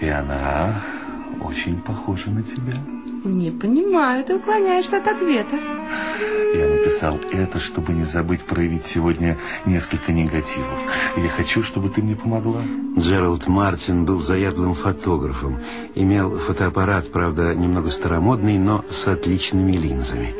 И 0.00 0.08
она 0.08 0.82
очень 1.42 1.80
похожа 1.80 2.30
на 2.30 2.42
тебя. 2.42 2.76
Не 3.24 3.50
понимаю, 3.50 4.24
ты 4.24 4.36
уклоняешься 4.36 4.98
от 4.98 5.08
ответа. 5.08 5.56
Я 6.54 6.68
написал 6.68 7.18
это, 7.32 7.58
чтобы 7.58 7.92
не 7.92 8.04
забыть 8.04 8.44
проявить 8.44 8.86
сегодня 8.86 9.38
несколько 9.64 10.12
негативов. 10.12 10.78
Я 11.16 11.28
хочу, 11.28 11.62
чтобы 11.62 11.90
ты 11.90 12.02
мне 12.02 12.16
помогла. 12.16 12.62
Джеральд 12.98 13.46
Мартин 13.46 14.04
был 14.04 14.20
заядлым 14.20 14.74
фотографом. 14.74 15.60
Имел 15.94 16.38
фотоаппарат, 16.38 17.10
правда, 17.10 17.54
немного 17.54 17.90
старомодный, 17.90 18.58
но 18.58 18.84
с 18.90 19.06
отличными 19.06 19.72
линзами. 19.72 20.34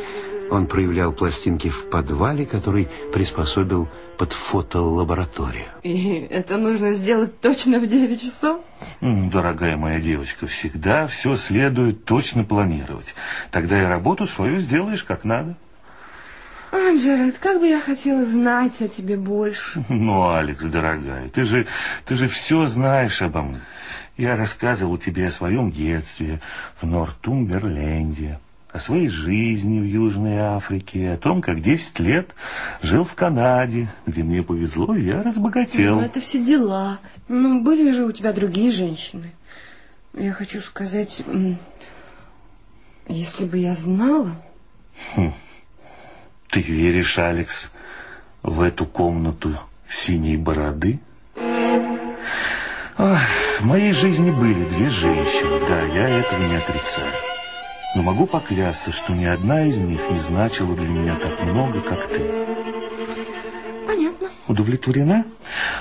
Он 0.50 0.66
проявлял 0.66 1.12
пластинки 1.12 1.68
в 1.68 1.90
подвале, 1.90 2.46
который 2.46 2.88
приспособил 3.12 3.88
под 4.16 4.32
фотолабораторию. 4.32 5.66
И 5.82 6.26
это 6.30 6.56
нужно 6.56 6.92
сделать 6.92 7.40
точно 7.40 7.78
в 7.78 7.86
9 7.86 8.22
часов? 8.22 8.62
Дорогая 9.00 9.76
моя 9.76 10.00
девочка, 10.00 10.46
всегда 10.46 11.06
все 11.08 11.36
следует 11.36 12.04
точно 12.04 12.44
планировать. 12.44 13.06
Тогда 13.50 13.82
и 13.82 13.86
работу 13.86 14.26
свою 14.26 14.60
сделаешь 14.60 15.02
как 15.04 15.24
надо. 15.24 15.56
А, 16.72 16.94
Джеральд, 16.96 17.38
как 17.38 17.60
бы 17.60 17.68
я 17.68 17.80
хотела 17.80 18.24
знать 18.24 18.80
о 18.82 18.88
тебе 18.88 19.16
больше. 19.16 19.84
Ну, 19.88 20.30
Алекс, 20.30 20.62
дорогая, 20.62 21.28
ты 21.28 21.44
же, 21.44 21.66
ты 22.04 22.16
же 22.16 22.28
все 22.28 22.66
знаешь 22.66 23.22
обо 23.22 23.42
мне. 23.42 23.60
Я 24.16 24.36
рассказывал 24.36 24.96
тебе 24.98 25.28
о 25.28 25.30
своем 25.30 25.70
детстве 25.70 26.40
в 26.80 26.86
Нортумберленде 26.86 28.38
о 28.76 28.78
своей 28.78 29.08
жизни 29.08 29.80
в 29.80 29.84
Южной 29.84 30.36
Африке, 30.36 31.12
о 31.12 31.16
том, 31.16 31.40
как 31.40 31.62
10 31.62 31.98
лет 32.00 32.34
жил 32.82 33.04
в 33.04 33.14
Канаде, 33.14 33.88
где 34.04 34.22
мне 34.22 34.42
повезло, 34.42 34.94
и 34.94 35.06
я 35.06 35.22
разбогател. 35.22 35.96
Ну, 35.96 36.02
это 36.02 36.20
все 36.20 36.44
дела. 36.44 36.98
Ну, 37.26 37.62
были 37.62 37.90
же 37.92 38.04
у 38.04 38.12
тебя 38.12 38.34
другие 38.34 38.70
женщины. 38.70 39.32
Я 40.12 40.32
хочу 40.32 40.60
сказать, 40.60 41.22
если 43.08 43.44
бы 43.46 43.56
я 43.56 43.74
знала... 43.76 44.32
Хм. 45.14 45.32
Ты 46.50 46.60
веришь, 46.60 47.18
Алекс, 47.18 47.70
в 48.42 48.60
эту 48.60 48.86
комнату 48.86 49.58
синей 49.88 50.36
бороды? 50.36 51.00
Ох, 52.98 53.18
в 53.60 53.64
моей 53.64 53.92
жизни 53.92 54.30
были 54.30 54.64
две 54.64 54.88
женщины, 54.88 55.60
да, 55.68 55.82
я 55.82 56.08
этого 56.08 56.42
не 56.42 56.56
отрицаю. 56.56 57.12
Но 57.94 58.02
могу 58.02 58.26
поклясться, 58.26 58.92
что 58.92 59.12
ни 59.12 59.24
одна 59.24 59.66
из 59.66 59.78
них 59.78 60.00
не 60.10 60.20
значила 60.20 60.74
для 60.74 60.88
меня 60.88 61.16
так 61.16 61.42
много, 61.42 61.80
как 61.80 62.08
ты. 62.08 62.20
Понятно. 63.86 64.30
Удовлетворена? 64.48 65.24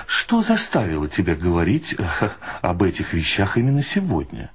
Что 0.07 0.41
заставило 0.41 1.07
тебя 1.07 1.36
говорить 1.36 1.95
э, 1.98 2.29
об 2.62 2.84
этих 2.84 3.13
вещах 3.13 3.57
именно 3.57 3.84
сегодня? 3.84 4.51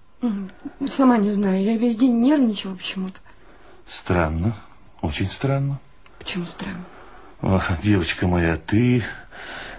Сама 0.87 1.17
не 1.19 1.31
знаю, 1.31 1.63
я 1.63 1.77
весь 1.77 1.97
день 1.97 2.21
нервничала 2.21 2.75
почему-то. 2.75 3.21
Странно, 3.89 4.55
очень 5.01 5.29
странно. 5.29 5.79
Почему 6.21 6.45
странно? 6.45 6.85
Ох, 7.43 7.65
девочка 7.83 8.29
моя, 8.29 8.57
ты 8.57 9.03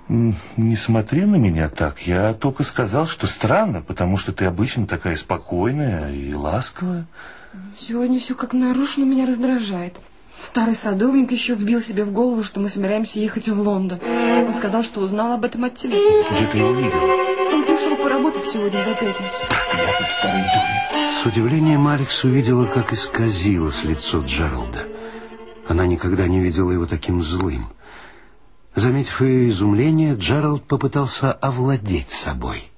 не 0.10 0.76
смотри 0.76 1.26
на 1.26 1.36
меня 1.38 1.70
так. 1.70 2.02
Я 2.02 2.34
только 2.34 2.64
сказал, 2.64 3.08
что 3.08 3.28
странно, 3.28 3.82
потому 3.82 4.18
что 4.18 4.34
ты 4.34 4.46
обычно 4.46 4.88
такая 4.88 5.16
спокойная 5.16 6.12
и 6.12 6.34
ласковая. 6.34 7.06
Сегодня 7.80 8.20
все 8.20 8.36
как 8.36 8.54
нарушено 8.54 9.06
меня 9.06 9.26
раздражает. 9.26 9.96
Старый 10.38 10.74
садовник 10.74 11.32
еще 11.32 11.54
вбил 11.54 11.80
себе 11.80 12.04
в 12.04 12.12
голову, 12.12 12.44
что 12.44 12.60
мы 12.60 12.68
собираемся 12.70 13.20
ехать 13.20 13.48
в 13.48 13.62
Лондон. 13.62 14.00
Он 14.04 14.52
сказал, 14.54 14.84
что 14.84 15.02
узнал 15.02 15.34
об 15.34 15.46
этом 15.46 15.64
от 15.66 15.76
тебя. 15.76 15.98
Где 16.32 16.48
ты 16.48 16.58
его 16.58 16.72
видел? 16.72 17.54
Он 17.54 17.64
пришел 17.64 17.96
поработать 17.96 18.46
сегодня 18.46 18.80
за 18.80 18.96
пятницу. 18.96 19.46
Я 19.78 20.06
старый 20.06 20.42
дурень. 20.42 21.10
С 21.10 21.26
удивлением 21.26 21.88
Алекс 21.88 22.24
увидела, 22.24 22.66
как 22.66 22.92
исказилось 22.92 23.84
лицо 23.84 24.22
Джералда. 24.24 24.80
Она 25.72 25.86
никогда 25.86 26.28
не 26.28 26.42
видела 26.42 26.70
его 26.72 26.86
таким 26.86 27.24
злым. 27.24 27.70
Заметив 28.76 29.22
ее 29.22 29.50
изумление, 29.50 30.16
Джеральд 30.16 30.64
попытался 30.64 31.32
овладеть 31.32 32.10
собой. 32.10 32.70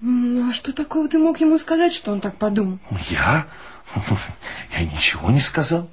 Ну, 0.00 0.50
а 0.50 0.52
что 0.52 0.72
такого 0.72 1.08
ты 1.08 1.20
мог 1.20 1.38
ему 1.38 1.56
сказать, 1.58 1.92
что 1.92 2.10
он 2.10 2.20
так 2.20 2.38
подумал? 2.38 2.80
Я? 3.08 3.46
Я 4.76 4.84
ничего 4.84 5.30
не 5.30 5.38
сказал. 5.38 5.88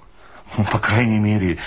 По 0.71 0.79
крайней 0.79 1.19
мере, 1.19 1.59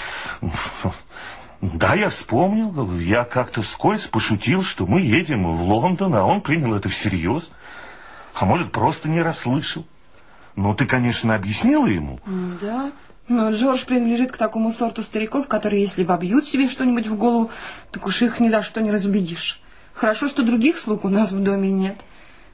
да, 1.61 1.95
я 1.95 2.09
вспомнил. 2.09 2.99
Я 2.99 3.23
как-то 3.23 3.63
вскользь 3.63 4.09
пошутил, 4.09 4.65
что 4.65 4.87
мы 4.87 5.03
едем 5.03 5.45
в 5.45 5.63
Лондон, 5.63 6.17
а 6.17 6.25
он 6.25 6.41
принял 6.41 6.75
это 6.75 6.89
всерьез. 6.89 7.49
А 8.35 8.45
может, 8.45 8.73
просто 8.73 9.09
не 9.09 9.23
расслышал. 9.23 9.87
Но 10.57 10.75
ты, 10.75 10.85
конечно, 10.85 11.35
объяснила 11.37 11.87
ему? 11.87 12.19
Да. 12.61 12.91
Но 13.29 13.51
Джордж 13.51 13.85
принадлежит 13.85 14.33
к 14.33 14.37
такому 14.37 14.73
сорту 14.73 15.03
стариков, 15.03 15.49
которые, 15.49 15.83
если 15.83 16.05
вобьют 16.05 16.47
себе 16.47 16.69
что-нибудь 16.69 17.09
в 17.09 17.17
голову, 17.17 17.51
так 17.91 18.07
уж 18.07 18.23
их 18.23 18.39
ни 18.39 18.49
за 18.49 18.63
что 18.63 18.81
не 18.81 18.91
разубедишь. 18.91 19.61
Хорошо, 19.95 20.29
что 20.29 20.43
других 20.43 20.79
слуг 20.79 21.05
у 21.05 21.09
нас 21.09 21.33
в 21.33 21.43
доме 21.43 21.73
нет. 21.73 21.97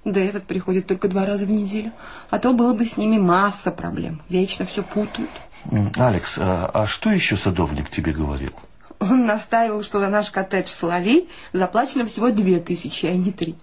Да 0.05 0.21
этот 0.21 0.45
приходит 0.45 0.87
только 0.87 1.09
два 1.09 1.27
раза 1.27 1.45
в 1.45 1.51
неделю. 1.51 1.93
А 2.31 2.39
то 2.39 2.53
было 2.53 2.73
бы 2.73 2.87
с 2.87 2.97
ними 2.97 3.19
масса 3.19 3.71
проблем. 3.71 4.23
Вечно 4.29 4.65
все 4.65 4.83
путают. 4.83 5.31
Алекс, 5.97 6.39
а, 6.39 6.71
а 6.73 6.87
что 6.87 7.11
еще 7.11 7.37
садовник 7.37 7.91
тебе 7.91 8.13
говорил? 8.13 8.53
Он 8.99 9.27
настаивал, 9.27 9.83
что 9.83 9.99
за 9.99 10.09
наш 10.09 10.31
коттедж 10.31 10.69
«Соловей» 10.69 11.29
заплачено 11.53 12.07
всего 12.07 12.31
две 12.31 12.61
тысячи, 12.61 13.07
а 13.07 13.15
не 13.15 13.33
три. 13.33 13.57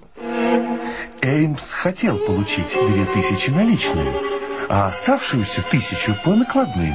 Эймс 1.22 1.72
хотел 1.72 2.18
получить 2.20 2.68
две 2.74 3.06
тысячи 3.06 3.50
наличными, 3.50 4.39
а 4.70 4.86
оставшуюся 4.86 5.64
тысячу 5.64 6.16
по 6.24 6.36
накладным. 6.36 6.94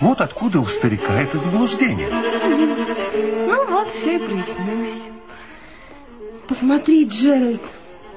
Вот 0.00 0.20
откуда 0.20 0.60
у 0.60 0.66
старика 0.66 1.14
это 1.14 1.38
заблуждение. 1.38 2.10
Ну 3.46 3.66
вот, 3.70 3.90
все 3.90 4.16
и 4.16 4.18
прояснилось. 4.18 5.08
Посмотри, 6.46 7.06
Джеральд, 7.06 7.62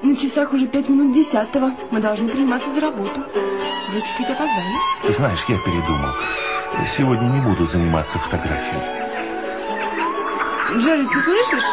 на 0.02 0.14
часах 0.14 0.52
уже 0.52 0.66
пять 0.66 0.90
минут 0.90 1.14
десятого. 1.14 1.72
Мы 1.90 2.00
должны 2.00 2.28
приниматься 2.28 2.68
за 2.68 2.82
работу. 2.82 3.18
Уже 3.88 4.00
чуть-чуть 4.02 4.26
опоздали. 4.26 4.76
Ты 5.02 5.12
знаешь, 5.14 5.42
я 5.48 5.56
передумал. 5.58 6.10
Сегодня 6.94 7.28
не 7.28 7.40
буду 7.40 7.66
заниматься 7.66 8.18
фотографией. 8.18 8.82
Джерри, 10.78 11.06
ты 11.06 11.20
слышишь? 11.20 11.64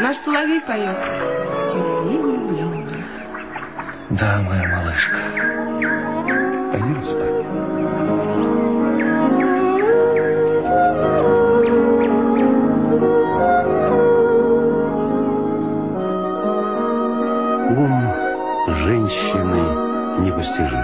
Наш 0.00 0.16
соловей 0.18 0.60
поет. 0.60 0.98
Соловей 1.72 2.18
влюбленных. 2.18 3.06
Да, 4.10 4.42
моя 4.42 4.68
малышка. 4.68 5.49
Пойдем 6.80 7.04
спать. 7.04 7.44
Ум 17.76 18.76
женщины 18.76 20.24
непостижим. 20.24 20.78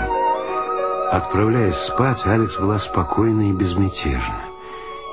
Отправляясь 1.12 1.76
спать, 1.76 2.26
Алекс 2.26 2.58
была 2.58 2.78
спокойна 2.78 3.48
и 3.48 3.52
безмятежна. 3.52 4.40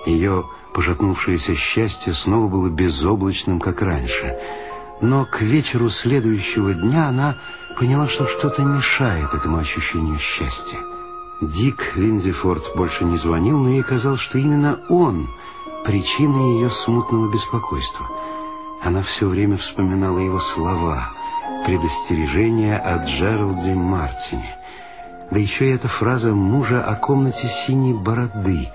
Ее 0.05 0.49
пожатнувшееся 0.73 1.55
счастье 1.55 2.11
снова 2.13 2.47
было 2.47 2.67
безоблачным, 2.67 3.61
как 3.61 3.81
раньше. 3.81 4.37
Но 4.99 5.25
к 5.25 5.41
вечеру 5.41 5.89
следующего 5.89 6.73
дня 6.73 7.07
она 7.07 7.37
поняла, 7.79 8.07
что 8.07 8.27
что-то 8.27 8.61
мешает 8.63 9.33
этому 9.33 9.57
ощущению 9.57 10.19
счастья. 10.19 10.79
Дик 11.41 11.93
Виндифорд 11.95 12.75
больше 12.75 13.03
не 13.03 13.17
звонил, 13.17 13.57
но 13.59 13.69
ей 13.69 13.83
казалось, 13.83 14.21
что 14.21 14.37
именно 14.37 14.79
он 14.89 15.27
причина 15.85 16.37
ее 16.57 16.69
смутного 16.69 17.31
беспокойства. 17.31 18.07
Она 18.83 19.01
все 19.01 19.27
время 19.27 19.57
вспоминала 19.57 20.19
его 20.19 20.39
слова– 20.39 21.11
предостережение 21.65 22.77
о 22.77 23.03
Джералде 23.05 23.73
Мартине. 23.73 24.57
Да 25.31 25.39
еще 25.39 25.69
и 25.69 25.73
эта 25.73 25.87
фраза 25.87 26.33
мужа 26.33 26.83
о 26.83 26.95
комнате 26.95 27.47
синей 27.47 27.93
бороды 27.93 28.69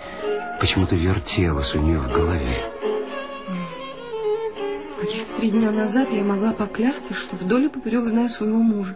почему-то 0.61 0.97
вертелась 0.97 1.75
у 1.75 1.81
нее 1.81 1.99
в 1.99 2.11
голове. 2.11 2.78
Каких-то 5.09 5.37
три 5.37 5.51
дня 5.53 5.71
назад 5.71 6.13
я 6.13 6.23
могла 6.23 6.53
поклясться, 6.53 7.15
что 7.15 7.35
вдоль 7.35 7.65
и 7.65 7.69
поперек 7.71 8.05
знаю 8.05 8.29
своего 8.29 8.59
мужа. 8.59 8.95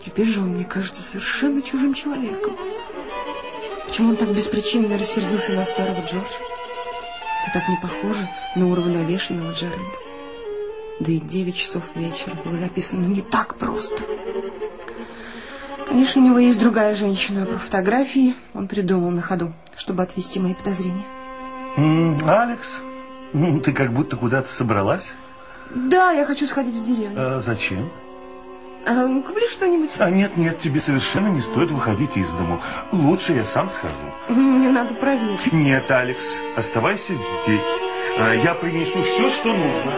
Теперь 0.00 0.26
же 0.26 0.40
он 0.40 0.54
мне 0.54 0.64
кажется 0.64 1.02
совершенно 1.02 1.60
чужим 1.60 1.92
человеком. 1.92 2.56
Почему 3.86 4.08
он 4.08 4.16
так 4.16 4.34
беспричинно 4.34 4.96
рассердился 4.96 5.52
на 5.52 5.66
старого 5.66 6.00
Джорджа? 6.00 6.38
Это 7.42 7.52
так 7.52 7.68
не 7.68 7.76
похоже 7.76 8.26
на 8.56 8.70
уравновешенного 8.70 9.52
Джеральда. 9.52 9.84
Да 11.00 11.12
и 11.12 11.20
девять 11.20 11.56
часов 11.56 11.82
вечера 11.94 12.34
было 12.42 12.56
записано 12.56 13.04
не 13.04 13.20
так 13.20 13.56
просто. 13.56 13.98
Конечно, 15.88 16.22
у 16.22 16.24
него 16.24 16.38
есть 16.38 16.58
другая 16.58 16.96
женщина, 16.96 17.42
а 17.42 17.46
про 17.46 17.58
фотографии 17.58 18.34
он 18.54 18.66
придумал 18.66 19.10
на 19.10 19.20
ходу, 19.20 19.52
чтобы 19.76 20.02
отвести 20.02 20.40
мои 20.40 20.54
подозрения. 20.54 21.04
М, 21.76 22.18
Алекс, 22.26 22.76
м, 22.80 22.87
ты 23.32 23.72
как 23.72 23.92
будто 23.92 24.16
куда-то 24.16 24.52
собралась. 24.52 25.04
Да, 25.74 26.12
я 26.12 26.24
хочу 26.24 26.46
сходить 26.46 26.76
в 26.76 26.82
деревню. 26.82 27.14
А 27.16 27.40
зачем? 27.40 27.90
А, 28.86 29.06
куплю 29.22 29.46
что-нибудь. 29.50 29.90
А 29.98 30.10
нет, 30.10 30.36
нет, 30.36 30.58
тебе 30.60 30.80
совершенно 30.80 31.28
не 31.28 31.40
стоит 31.40 31.70
выходить 31.70 32.16
из 32.16 32.30
дому. 32.30 32.60
Лучше 32.90 33.34
я 33.34 33.44
сам 33.44 33.68
схожу. 33.68 33.94
Мне 34.28 34.70
надо 34.70 34.94
проверить. 34.94 35.52
Нет, 35.52 35.90
Алекс, 35.90 36.24
оставайся 36.56 37.12
здесь. 37.14 37.64
А 38.18 38.32
Я 38.34 38.54
принесу 38.54 39.02
все, 39.02 39.30
что 39.30 39.48
нужно. 39.52 39.92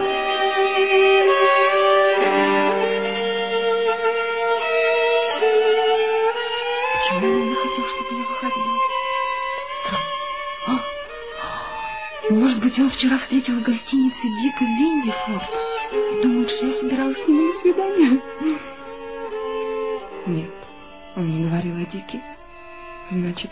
Почему 6.94 7.26
он 7.26 7.40
не 7.40 7.48
захотел, 7.54 7.84
чтобы 7.86 8.20
я 8.20 8.26
выходила? 8.26 8.89
Может 12.30 12.60
быть, 12.62 12.78
он 12.78 12.88
вчера 12.88 13.18
встретил 13.18 13.58
в 13.58 13.62
гостинице 13.62 14.28
Дика 14.40 14.64
Виндифорд 14.64 15.50
и 15.92 16.22
думает, 16.22 16.48
что 16.48 16.66
я 16.66 16.72
собиралась 16.72 17.16
к 17.16 17.26
нему 17.26 17.48
на 17.48 17.52
свидание? 17.54 18.22
Нет, 20.26 20.54
он 21.16 21.28
не 21.28 21.48
говорил 21.48 21.74
о 21.74 21.84
Дике. 21.84 22.22
Значит, 23.10 23.50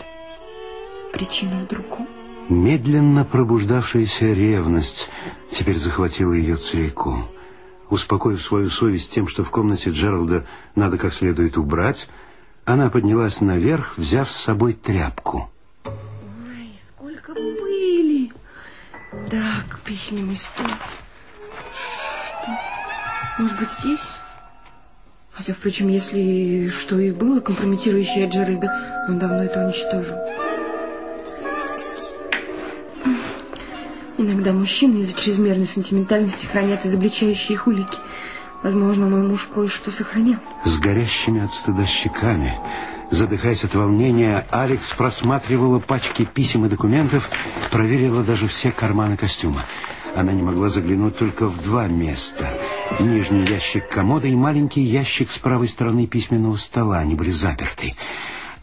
причина 1.11 1.59
в 1.59 1.67
другом. 1.67 2.07
Медленно 2.47 3.25
пробуждавшаяся 3.25 4.27
ревность 4.27 5.09
теперь 5.51 5.77
захватила 5.77 6.31
ее 6.31 6.55
целиком. 6.55 7.27
Успокоив 7.89 8.41
свою 8.41 8.69
совесть 8.69 9.11
тем, 9.11 9.27
что 9.27 9.43
в 9.43 9.49
комнате 9.51 9.89
Джералда 9.89 10.45
надо 10.75 10.97
как 10.97 11.13
следует 11.13 11.57
убрать, 11.57 12.07
она 12.63 12.89
поднялась 12.89 13.41
наверх, 13.41 13.97
взяв 13.97 14.31
с 14.31 14.37
собой 14.37 14.71
тряпку. 14.71 15.49
Письменный 19.89 20.35
стол. 20.35 20.67
Что? 22.27 22.51
Может 23.39 23.57
быть, 23.57 23.71
здесь? 23.71 24.11
Хотя, 25.31 25.53
впрочем, 25.53 25.87
если 25.87 26.69
что 26.69 26.99
и 26.99 27.09
было 27.09 27.39
компрометирующее 27.39 28.29
Джеральда, 28.29 29.05
он 29.09 29.17
давно 29.17 29.43
это 29.43 29.65
уничтожил. 29.65 30.15
Иногда 34.19 34.53
мужчины 34.53 34.99
из-за 34.99 35.17
чрезмерной 35.17 35.65
сентиментальности 35.65 36.45
хранят 36.45 36.85
изобличающие 36.85 37.55
их 37.55 37.65
улики. 37.65 37.97
Возможно, 38.61 39.07
мой 39.07 39.23
муж 39.23 39.49
кое-что 39.51 39.89
сохранил. 39.89 40.37
С 40.65 40.77
горящими 40.77 41.43
от 41.43 41.51
стыда 41.51 41.87
щеками, 41.87 42.59
задыхаясь 43.11 43.63
от 43.63 43.75
волнения, 43.75 44.45
Алекс 44.51 44.91
просматривала 44.91 45.79
пачки 45.79 46.25
писем 46.25 46.65
и 46.65 46.69
документов, 46.69 47.29
проверила 47.71 48.23
даже 48.23 48.47
все 48.47 48.71
карманы 48.71 49.17
костюма. 49.17 49.63
Она 50.15 50.33
не 50.33 50.41
могла 50.41 50.69
заглянуть 50.69 51.17
только 51.17 51.47
в 51.47 51.61
два 51.61 51.87
места. 51.87 52.57
Нижний 52.99 53.45
ящик 53.45 53.87
комода 53.89 54.27
и 54.27 54.35
маленький 54.35 54.81
ящик 54.81 55.31
с 55.31 55.37
правой 55.37 55.69
стороны 55.69 56.07
письменного 56.07 56.57
стола. 56.57 56.97
Они 56.97 57.15
были 57.15 57.31
заперты. 57.31 57.93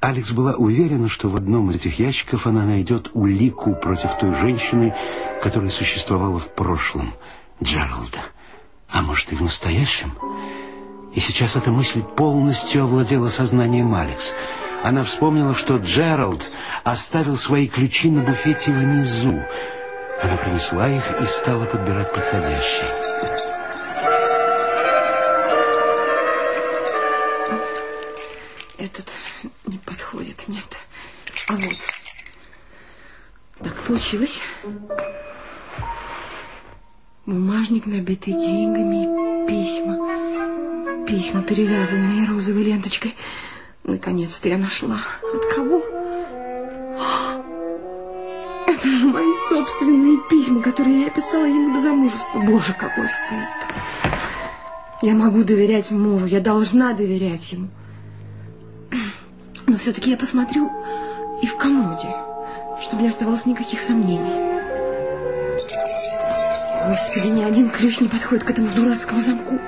Алекс 0.01 0.31
была 0.31 0.55
уверена, 0.55 1.09
что 1.09 1.29
в 1.29 1.37
одном 1.37 1.71
из 1.71 1.77
этих 1.77 1.99
ящиков 1.99 2.47
она 2.47 2.65
найдет 2.65 3.11
улику 3.15 3.75
против 3.75 4.11
той 4.19 4.35
женщины, 4.35 4.95
которая 5.43 5.71
существовала 5.71 6.39
в 6.39 6.55
прошлом, 6.55 7.15
Джералда. 7.63 8.21
А 8.91 9.03
может, 9.03 9.33
и 9.33 9.37
в 9.37 9.43
настоящем? 9.43 10.13
И 11.17 11.21
сейчас 11.21 11.57
эта 11.57 11.71
мысль 11.71 12.03
полностью 12.03 12.85
овладела 12.85 13.31
сознанием 13.31 13.95
Алекс. 13.95 14.35
Она 14.85 15.03
вспомнила, 15.03 15.55
что 15.55 15.79
Джеральд 15.79 16.53
оставил 16.85 17.39
свои 17.39 17.69
ключи 17.69 18.11
на 18.11 18.23
буфете 18.23 18.71
внизу. 18.71 19.43
Она 20.23 20.37
принесла 20.37 20.91
их 20.91 21.23
и 21.23 21.25
стала 21.25 21.65
подбирать 21.65 22.13
подходящие. 22.13 22.91
Этот 28.77 29.09
не 29.65 29.79
подходит, 29.79 30.47
нет. 30.49 30.65
А 31.49 31.55
вот. 31.55 31.77
Так 33.63 33.75
получилось. 33.85 34.43
Бумажник, 37.25 37.87
набитый 37.87 38.35
деньгами, 38.35 39.45
и 39.45 39.49
письма. 39.49 40.16
Письма, 41.07 41.43
перевязанные 41.43 42.27
розовой 42.27 42.65
ленточкой. 42.65 43.15
Наконец-то 43.85 44.49
я 44.49 44.59
нашла. 44.59 44.99
От 45.23 45.55
кого? 45.55 45.81
Это 48.67 48.89
же 48.89 49.07
мои 49.07 49.33
собственные 49.49 50.19
письма, 50.29 50.61
которые 50.63 51.03
я 51.03 51.11
писала 51.11 51.45
ему 51.45 51.75
до 51.75 51.83
замужества. 51.83 52.41
Боже, 52.41 52.75
какой 52.77 53.07
стыд. 53.07 53.49
Я 55.01 55.15
могу 55.15 55.45
доверять 55.45 55.93
мужу, 55.93 56.27
я 56.27 56.41
должна 56.41 56.93
доверять 56.93 57.53
ему. 57.53 57.69
Но 59.67 59.79
все-таки 59.79 60.11
я 60.11 60.17
посмотрю 60.17 60.71
и 61.41 61.47
в 61.47 61.57
комоде, 61.57 62.15
чтобы 62.83 63.03
не 63.03 63.09
оставалось 63.09 63.47
никаких 63.47 63.79
сомнений. 63.79 64.57
Господи, 66.89 67.29
ни 67.29 67.43
один 67.43 67.71
ключ 67.71 68.01
не 68.01 68.09
подходит 68.09 68.43
к 68.43 68.51
этому 68.51 68.73
дурацкому 68.73 69.21
замку. 69.21 69.59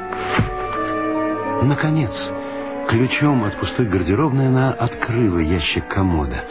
Наконец, 1.62 2.30
ключом 2.88 3.44
от 3.44 3.58
пустой 3.58 3.86
гардеробной 3.86 4.48
она 4.48 4.72
открыла 4.72 5.38
ящик 5.38 5.88
комода. 5.88 6.44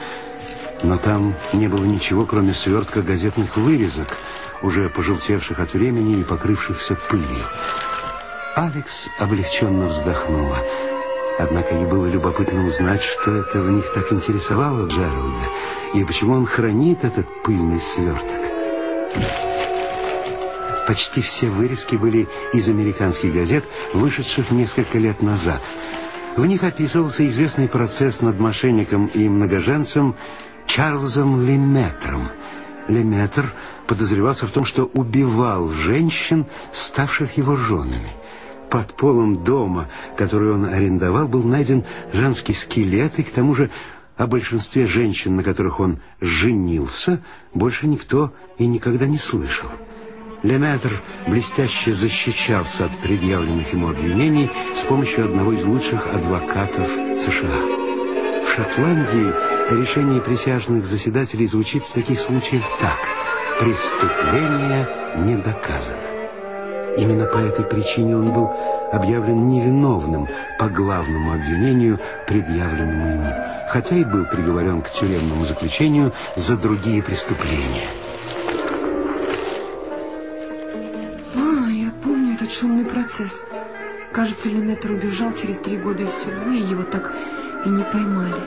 Но 0.83 0.97
там 0.97 1.33
не 1.53 1.67
было 1.67 1.85
ничего, 1.85 2.25
кроме 2.25 2.53
свертка 2.53 3.01
газетных 3.01 3.55
вырезок, 3.55 4.17
уже 4.61 4.89
пожелтевших 4.89 5.59
от 5.59 5.73
времени 5.73 6.19
и 6.19 6.23
покрывшихся 6.23 6.95
пылью. 6.95 7.45
Алекс 8.55 9.07
облегченно 9.17 9.87
вздохнула. 9.87 10.57
Однако 11.39 11.75
ей 11.75 11.85
было 11.85 12.07
любопытно 12.07 12.65
узнать, 12.65 13.03
что 13.03 13.35
это 13.35 13.61
в 13.61 13.71
них 13.71 13.93
так 13.93 14.11
интересовало 14.11 14.87
Джералда, 14.87 15.49
и 15.93 16.03
почему 16.03 16.33
он 16.33 16.45
хранит 16.45 17.03
этот 17.03 17.27
пыльный 17.43 17.79
сверток. 17.79 18.41
Почти 20.87 21.21
все 21.21 21.49
вырезки 21.49 21.97
были 21.97 22.29
из 22.53 22.69
американских 22.69 23.33
газет, 23.33 23.65
вышедших 23.93 24.51
несколько 24.51 24.97
лет 24.97 25.21
назад. 25.21 25.61
В 26.37 26.45
них 26.45 26.63
описывался 26.63 27.27
известный 27.27 27.67
процесс 27.67 28.21
над 28.21 28.39
мошенником 28.39 29.07
и 29.07 29.27
многоженцем 29.27 30.15
Чарльзом 30.65 31.45
Леметром. 31.45 32.29
Леметр 32.87 33.53
подозревался 33.85 34.47
в 34.47 34.51
том, 34.51 34.63
что 34.63 34.85
убивал 34.85 35.69
женщин, 35.69 36.45
ставших 36.71 37.35
его 37.37 37.57
женами. 37.57 38.13
Под 38.69 38.93
полом 38.93 39.43
дома, 39.43 39.89
который 40.15 40.53
он 40.53 40.65
арендовал, 40.65 41.27
был 41.27 41.43
найден 41.43 41.83
женский 42.13 42.53
скелет, 42.53 43.19
и 43.19 43.23
к 43.23 43.31
тому 43.31 43.55
же 43.55 43.69
о 44.15 44.25
большинстве 44.25 44.87
женщин, 44.87 45.35
на 45.35 45.43
которых 45.43 45.81
он 45.81 45.99
женился, 46.21 47.21
больше 47.53 47.87
никто 47.87 48.33
и 48.57 48.65
никогда 48.67 49.05
не 49.05 49.17
слышал. 49.17 49.69
Леметр 50.47 51.01
блестяще 51.27 51.91
защищался 51.91 52.85
от 52.85 52.97
предъявленных 52.99 53.73
ему 53.73 53.89
обвинений 53.89 54.49
с 54.73 54.79
помощью 54.83 55.25
одного 55.25 55.51
из 55.51 55.65
лучших 55.65 56.07
адвокатов 56.07 56.87
США. 56.87 58.45
В 58.45 58.55
Шотландии 58.55 59.33
решение 59.77 60.21
присяжных 60.21 60.85
заседателей 60.85 61.47
звучит 61.47 61.83
в 61.83 61.91
таких 61.91 62.21
случаях 62.21 62.63
так. 62.79 62.97
Преступление 63.59 64.87
не 65.17 65.35
доказано. 65.35 65.97
Именно 66.97 67.25
по 67.25 67.39
этой 67.39 67.65
причине 67.65 68.15
он 68.15 68.31
был 68.31 68.49
объявлен 68.93 69.49
невиновным 69.49 70.29
по 70.57 70.69
главному 70.69 71.33
обвинению, 71.33 71.99
предъявленному 72.25 73.05
ему, 73.05 73.33
хотя 73.69 73.97
и 73.97 74.05
был 74.05 74.23
приговорен 74.23 74.81
к 74.81 74.89
тюремному 74.91 75.45
заключению 75.45 76.13
за 76.37 76.55
другие 76.55 77.03
преступления. 77.03 77.89
Этот 82.47 82.57
шумный 82.57 82.85
процесс. 82.85 83.43
Кажется, 84.13 84.47
Леметр 84.47 84.91
убежал 84.91 85.33
через 85.33 85.59
три 85.59 85.77
года 85.77 86.03
из 86.03 86.13
тюрьмы, 86.23 86.57
и 86.57 86.63
его 86.63 86.83
так 86.83 87.13
и 87.65 87.69
не 87.69 87.83
поймали. 87.83 88.41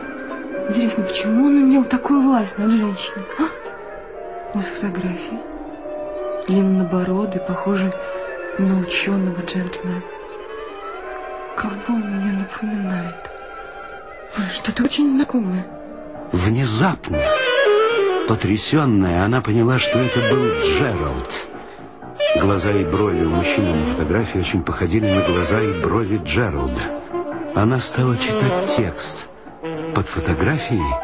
Интересно, 0.68 1.04
почему 1.04 1.46
он 1.46 1.58
имел 1.58 1.84
такую 1.84 2.22
власть 2.22 2.56
над 2.58 2.70
женщиной? 2.70 3.26
А? 3.38 3.44
Вот 4.54 4.64
фотографии. 4.64 5.38
Длиннобородый, 6.48 7.40
похожий 7.42 7.92
на 8.58 8.80
ученого 8.80 9.40
джентльмена. 9.42 10.02
Кого 11.56 11.74
он 11.88 12.00
мне 12.00 12.32
напоминает? 12.32 13.14
Что-то 14.52 14.84
очень 14.84 15.08
знакомое. 15.08 15.66
Внезапно, 16.32 17.18
потрясенная, 18.28 19.24
она 19.24 19.42
поняла, 19.42 19.78
что 19.78 19.98
это 19.98 20.20
был 20.20 20.46
Джеральд. 20.62 21.49
Глаза 22.36 22.70
и 22.70 22.84
брови 22.84 23.24
у 23.24 23.30
мужчины 23.30 23.74
на 23.74 23.86
фотографии 23.86 24.38
очень 24.38 24.62
походили 24.62 25.10
на 25.10 25.22
глаза 25.22 25.60
и 25.60 25.80
брови 25.80 26.20
Джералда. 26.24 26.80
Она 27.56 27.78
стала 27.78 28.16
читать 28.16 28.76
текст 28.76 29.26
под 29.94 30.06
фотографией, 30.06 30.94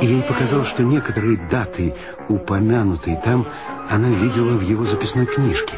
и 0.00 0.06
ей 0.06 0.22
показалось, 0.22 0.68
что 0.68 0.84
некоторые 0.84 1.36
даты, 1.50 1.94
упомянутые 2.28 3.20
там, 3.24 3.48
она 3.90 4.08
видела 4.08 4.56
в 4.56 4.62
его 4.62 4.84
записной 4.84 5.26
книжке. 5.26 5.74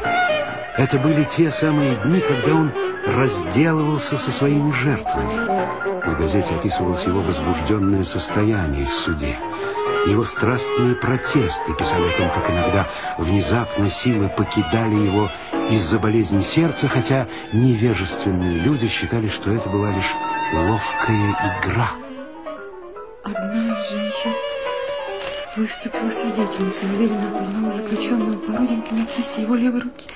Это 0.77 0.99
были 0.99 1.23
те 1.23 1.49
самые 1.49 1.95
дни, 2.05 2.19
когда 2.19 2.53
он 2.53 2.71
разделывался 3.07 4.17
со 4.17 4.31
своими 4.31 4.71
жертвами. 4.71 6.05
В 6.05 6.17
газете 6.19 6.53
описывалось 6.53 7.03
его 7.05 7.21
возбужденное 7.21 8.03
состояние 8.03 8.85
в 8.85 8.93
суде. 8.93 9.37
Его 10.07 10.25
страстные 10.25 10.95
протесты 10.95 11.75
писали 11.75 12.09
о 12.09 12.17
том, 12.17 12.29
как 12.31 12.49
иногда 12.49 12.87
внезапно 13.19 13.87
силы 13.89 14.29
покидали 14.29 14.95
его 14.95 15.29
из-за 15.69 15.99
болезни 15.99 16.41
сердца, 16.41 16.87
хотя 16.87 17.27
невежественные 17.53 18.57
люди 18.57 18.87
считали, 18.87 19.27
что 19.27 19.51
это 19.51 19.69
была 19.69 19.91
лишь 19.91 20.11
ловкая 20.53 21.59
игра. 21.59 21.91
Одна 23.23 23.77
из 23.77 23.89
женщин 23.91 24.33
выступила 25.55 26.09
свидетельницей, 26.09 26.89
уверенно 26.89 27.29
опознала 27.29 27.71
заключенного 27.71 28.37
по 28.39 28.57
родинке 28.57 28.95
на 28.95 29.05
кисти 29.05 29.41
его 29.41 29.55
левой 29.55 29.81
руки. 29.81 30.07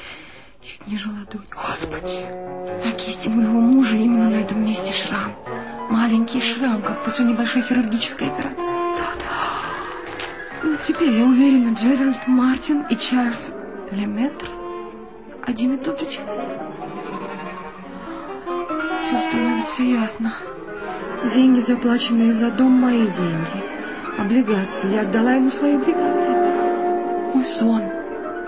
Чуть 0.64 0.88
не 0.88 0.98
жила 0.98 1.20
дух. 1.32 1.42
Господи, 1.52 2.26
на 2.84 2.92
кисти 2.94 3.30
моего 3.30 3.60
мужа 3.60 3.96
именно 3.96 4.32
на 4.32 4.42
этом 4.42 4.66
месте 4.66 4.94
шрам. 4.94 5.32
Маленький 5.92 6.42
шрам, 6.42 6.82
как 6.82 7.04
после 7.04 7.26
небольшой 7.26 7.62
хирургической 7.62 8.30
операции. 8.30 8.78
Да-да. 8.98 9.25
Теперь 10.88 11.18
я 11.18 11.26
уверена, 11.26 11.74
Джеральд 11.74 12.28
Мартин 12.28 12.86
и 12.92 12.96
Чарльз 12.96 13.52
Леметр 13.90 14.48
один 15.44 15.76
и 15.76 15.78
тот 15.78 16.00
же 16.00 16.06
человек. 16.06 16.62
Все 19.02 19.20
становится 19.20 19.82
ясно. 19.82 20.34
Деньги, 21.34 21.60
заплаченные 21.60 22.34
за 22.34 22.52
дом, 22.52 22.72
мои 22.72 23.02
деньги. 23.02 24.20
Облигации. 24.20 24.94
Я 24.94 25.02
отдала 25.02 25.34
ему 25.34 25.50
свои 25.50 25.76
облигации. 25.76 26.34
Мой 27.34 27.46
сон. 27.46 27.82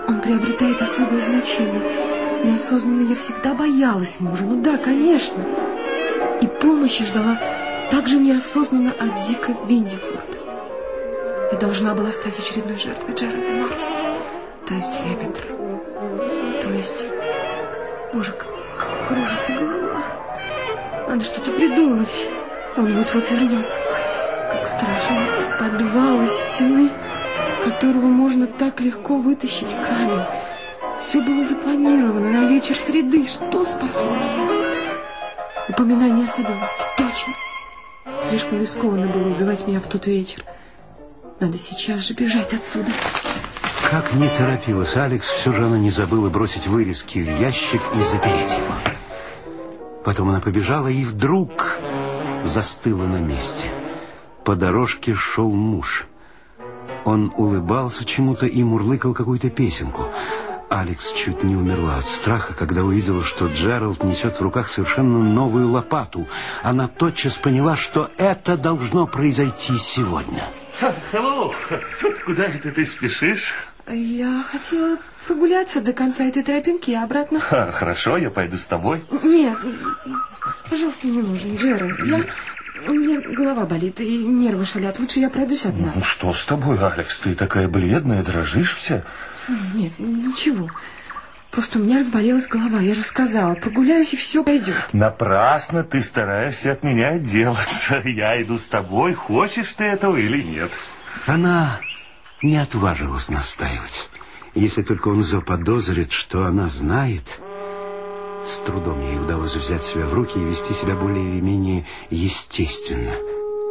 Он 0.06 0.20
приобретает 0.20 0.80
особое 0.80 1.20
значение. 1.20 2.44
Неосознанно 2.44 3.08
я 3.08 3.16
всегда 3.16 3.54
боялась 3.54 4.20
мужа. 4.20 4.44
Ну 4.44 4.62
да, 4.62 4.76
конечно. 4.76 5.42
И 6.40 6.46
помощи 6.46 7.04
ждала 7.04 7.40
также 7.90 8.16
неосознанно 8.18 8.92
от 8.92 9.26
Дика 9.26 9.56
Виндифорда. 9.66 10.17
Я 11.50 11.56
должна 11.58 11.94
была 11.94 12.10
стать 12.12 12.38
очередной 12.38 12.76
жертвой 12.76 13.14
Джеральда 13.14 13.62
Мартина. 13.62 14.18
То 14.66 14.74
есть 14.74 14.92
Леметра. 15.00 15.46
То 16.62 16.68
есть... 16.68 17.04
Боже, 18.12 18.32
как 18.32 19.08
кружится 19.08 19.52
голова. 19.52 20.02
Надо 21.08 21.24
что-то 21.24 21.50
придумать. 21.52 22.28
Он 22.76 22.98
вот-вот 22.98 23.30
вернется. 23.30 23.76
Как 24.52 24.66
страшно. 24.66 25.56
Подвал 25.58 26.22
из 26.22 26.32
стены, 26.32 26.90
которого 27.64 28.06
можно 28.06 28.46
так 28.46 28.80
легко 28.80 29.16
вытащить 29.16 29.70
камень. 29.70 30.26
Все 31.00 31.22
было 31.22 31.46
запланировано 31.46 32.30
на 32.30 32.48
вечер 32.48 32.76
среды. 32.76 33.26
Что 33.26 33.64
спасло 33.64 34.10
меня? 34.10 34.68
Упоминание 35.70 36.26
о 36.26 36.28
садовнике. 36.28 36.66
Точно. 36.98 37.34
Слишком 38.28 38.60
рискованно 38.60 39.06
было 39.06 39.28
убивать 39.28 39.66
меня 39.66 39.80
в 39.80 39.86
тот 39.86 40.06
вечер. 40.06 40.44
Надо 41.40 41.56
сейчас 41.56 42.00
же 42.00 42.14
бежать 42.14 42.52
отсюда. 42.52 42.90
Как 43.90 44.12
не 44.14 44.28
торопилась 44.28 44.96
Алекс, 44.96 45.28
все 45.28 45.52
же 45.52 45.64
она 45.64 45.78
не 45.78 45.90
забыла 45.90 46.28
бросить 46.28 46.66
вырезки 46.66 47.20
в 47.20 47.40
ящик 47.40 47.80
и 47.94 48.00
запереть 48.00 48.50
его. 48.50 48.74
Потом 50.04 50.30
она 50.30 50.40
побежала 50.40 50.88
и 50.88 51.04
вдруг 51.04 51.78
застыла 52.42 53.04
на 53.04 53.20
месте. 53.20 53.70
По 54.44 54.56
дорожке 54.56 55.14
шел 55.14 55.50
муж. 55.50 56.06
Он 57.04 57.32
улыбался 57.36 58.04
чему-то 58.04 58.46
и 58.46 58.62
мурлыкал 58.62 59.14
какую-то 59.14 59.48
песенку. 59.48 60.08
Алекс 60.70 61.12
чуть 61.12 61.44
не 61.44 61.56
умерла 61.56 61.96
от 61.96 62.06
страха, 62.06 62.52
когда 62.52 62.82
увидела, 62.82 63.22
что 63.22 63.46
Джеральд 63.46 64.02
несет 64.02 64.36
в 64.36 64.42
руках 64.42 64.68
совершенно 64.68 65.18
новую 65.18 65.70
лопату. 65.70 66.26
Она 66.62 66.88
тотчас 66.88 67.34
поняла, 67.34 67.76
что 67.76 68.10
это 68.18 68.56
должно 68.56 69.06
произойти 69.06 69.78
сегодня. 69.78 70.48
Hello. 71.12 71.52
Куда 72.24 72.44
это 72.44 72.70
ты 72.70 72.86
спешишь? 72.86 73.52
Я 73.88 74.44
хотела 74.50 74.98
прогуляться 75.26 75.80
до 75.80 75.92
конца 75.92 76.24
этой 76.24 76.42
тропинки, 76.42 76.92
а 76.92 77.04
обратно... 77.04 77.40
Ха, 77.40 77.72
хорошо, 77.72 78.16
я 78.16 78.30
пойду 78.30 78.56
с 78.56 78.64
тобой. 78.64 79.04
Нет, 79.10 79.56
пожалуйста, 80.70 81.06
не 81.06 81.22
нужен, 81.22 81.56
Джеральд. 81.56 81.98
Я... 82.04 82.24
Мне 82.86 83.18
голова 83.18 83.66
болит 83.66 84.00
и 84.00 84.18
нервы 84.18 84.64
шалят. 84.64 85.00
Лучше 85.00 85.18
я 85.18 85.30
пройдусь 85.30 85.64
одна. 85.64 85.92
Ну 85.96 86.02
что 86.02 86.32
с 86.32 86.44
тобой, 86.44 86.78
Алекс? 86.78 87.18
Ты 87.18 87.34
такая 87.34 87.66
бледная, 87.66 88.22
дрожишь 88.22 88.76
вся. 88.76 89.02
Нет, 89.74 89.92
ничего. 89.98 90.70
Просто 91.50 91.78
у 91.78 91.82
меня 91.82 91.98
разболелась 91.98 92.46
голова. 92.46 92.80
Я 92.80 92.94
же 92.94 93.02
сказала, 93.02 93.54
прогуляюсь 93.54 94.12
и 94.12 94.16
все 94.16 94.44
пойдет. 94.44 94.88
Напрасно 94.92 95.82
ты 95.82 96.02
стараешься 96.02 96.72
от 96.72 96.82
меня 96.82 97.10
отделаться. 97.10 98.02
Я 98.04 98.40
иду 98.42 98.58
с 98.58 98.66
тобой, 98.66 99.14
хочешь 99.14 99.72
ты 99.72 99.84
этого 99.84 100.16
или 100.16 100.42
нет. 100.42 100.70
Она 101.26 101.80
не 102.42 102.56
отважилась 102.56 103.30
настаивать. 103.30 104.08
Если 104.54 104.82
только 104.82 105.08
он 105.08 105.22
заподозрит, 105.22 106.12
что 106.12 106.44
она 106.44 106.66
знает... 106.66 107.40
С 108.46 108.60
трудом 108.60 109.00
ей 109.02 109.18
удалось 109.18 109.56
взять 109.56 109.82
себя 109.82 110.06
в 110.06 110.14
руки 110.14 110.38
и 110.38 110.44
вести 110.44 110.72
себя 110.72 110.94
более 110.94 111.28
или 111.28 111.40
менее 111.40 111.84
естественно. 112.08 113.12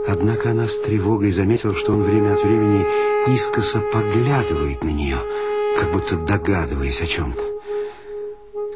Однако 0.07 0.51
она 0.51 0.67
с 0.67 0.79
тревогой 0.81 1.31
заметила, 1.31 1.73
что 1.73 1.93
он 1.93 2.03
время 2.03 2.35
от 2.35 2.43
времени 2.43 2.85
искоса 3.33 3.79
поглядывает 3.79 4.83
на 4.83 4.89
нее, 4.89 5.17
как 5.79 5.91
будто 5.91 6.15
догадываясь 6.15 7.01
о 7.01 7.07
чем-то. 7.07 7.57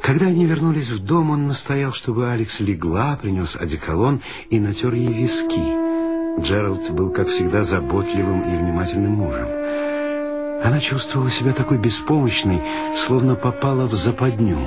Когда 0.01 0.25
они 0.25 0.45
вернулись 0.45 0.89
в 0.89 0.99
дом, 0.99 1.29
он 1.29 1.47
настоял, 1.47 1.93
чтобы 1.93 2.31
Алекс 2.31 2.59
легла, 2.59 3.17
принес 3.21 3.55
одеколон 3.55 4.21
и 4.49 4.59
натер 4.59 4.93
ей 4.93 5.13
виски. 5.13 6.41
Джеральд 6.41 6.89
был, 6.91 7.11
как 7.11 7.27
всегда, 7.27 7.63
заботливым 7.63 8.41
и 8.41 8.57
внимательным 8.57 9.11
мужем. 9.11 9.47
Она 10.63 10.79
чувствовала 10.79 11.29
себя 11.29 11.53
такой 11.53 11.77
беспомощной, 11.77 12.61
словно 12.95 13.35
попала 13.35 13.85
в 13.85 13.93
западню. 13.93 14.57